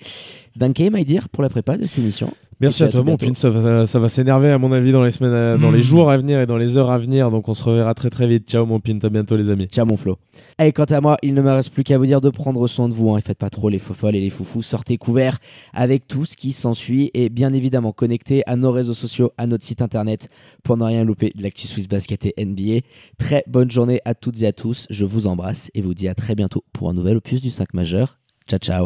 [0.57, 2.33] Danke, my dear, pour la prépa de cette émission.
[2.61, 3.35] Merci à toi, mon pin.
[3.35, 5.83] Ça va, ça va s'énerver, à mon avis, dans les semaines, à- dans les Mm.
[5.83, 7.31] jours à venir et dans les heures à venir.
[7.31, 8.49] Donc, on se reverra très très vite.
[8.49, 8.99] Ciao, mon pin.
[9.03, 9.67] À bientôt, les amis.
[9.67, 10.19] Ciao mon Flo.
[10.59, 12.89] Et quant à moi, il ne me reste plus qu'à vous dire de prendre soin
[12.89, 13.11] de vous.
[13.11, 13.19] Hein.
[13.19, 14.63] Et faites pas trop les faux folles et les foufous.
[14.63, 15.39] Sortez couverts
[15.73, 17.11] avec tout ce qui s'ensuit.
[17.15, 20.29] Et bien évidemment, connectez à nos réseaux sociaux, à notre site internet
[20.63, 22.81] pour ne rien louper de l'actu Swiss Basket et NBA.
[23.19, 24.87] Très bonne journée à toutes et à tous.
[24.91, 27.75] Je vous embrasse et vous dis à très bientôt pour un nouvel opus du 5
[27.75, 28.19] majeur.
[28.49, 28.83] Ciao, ciao.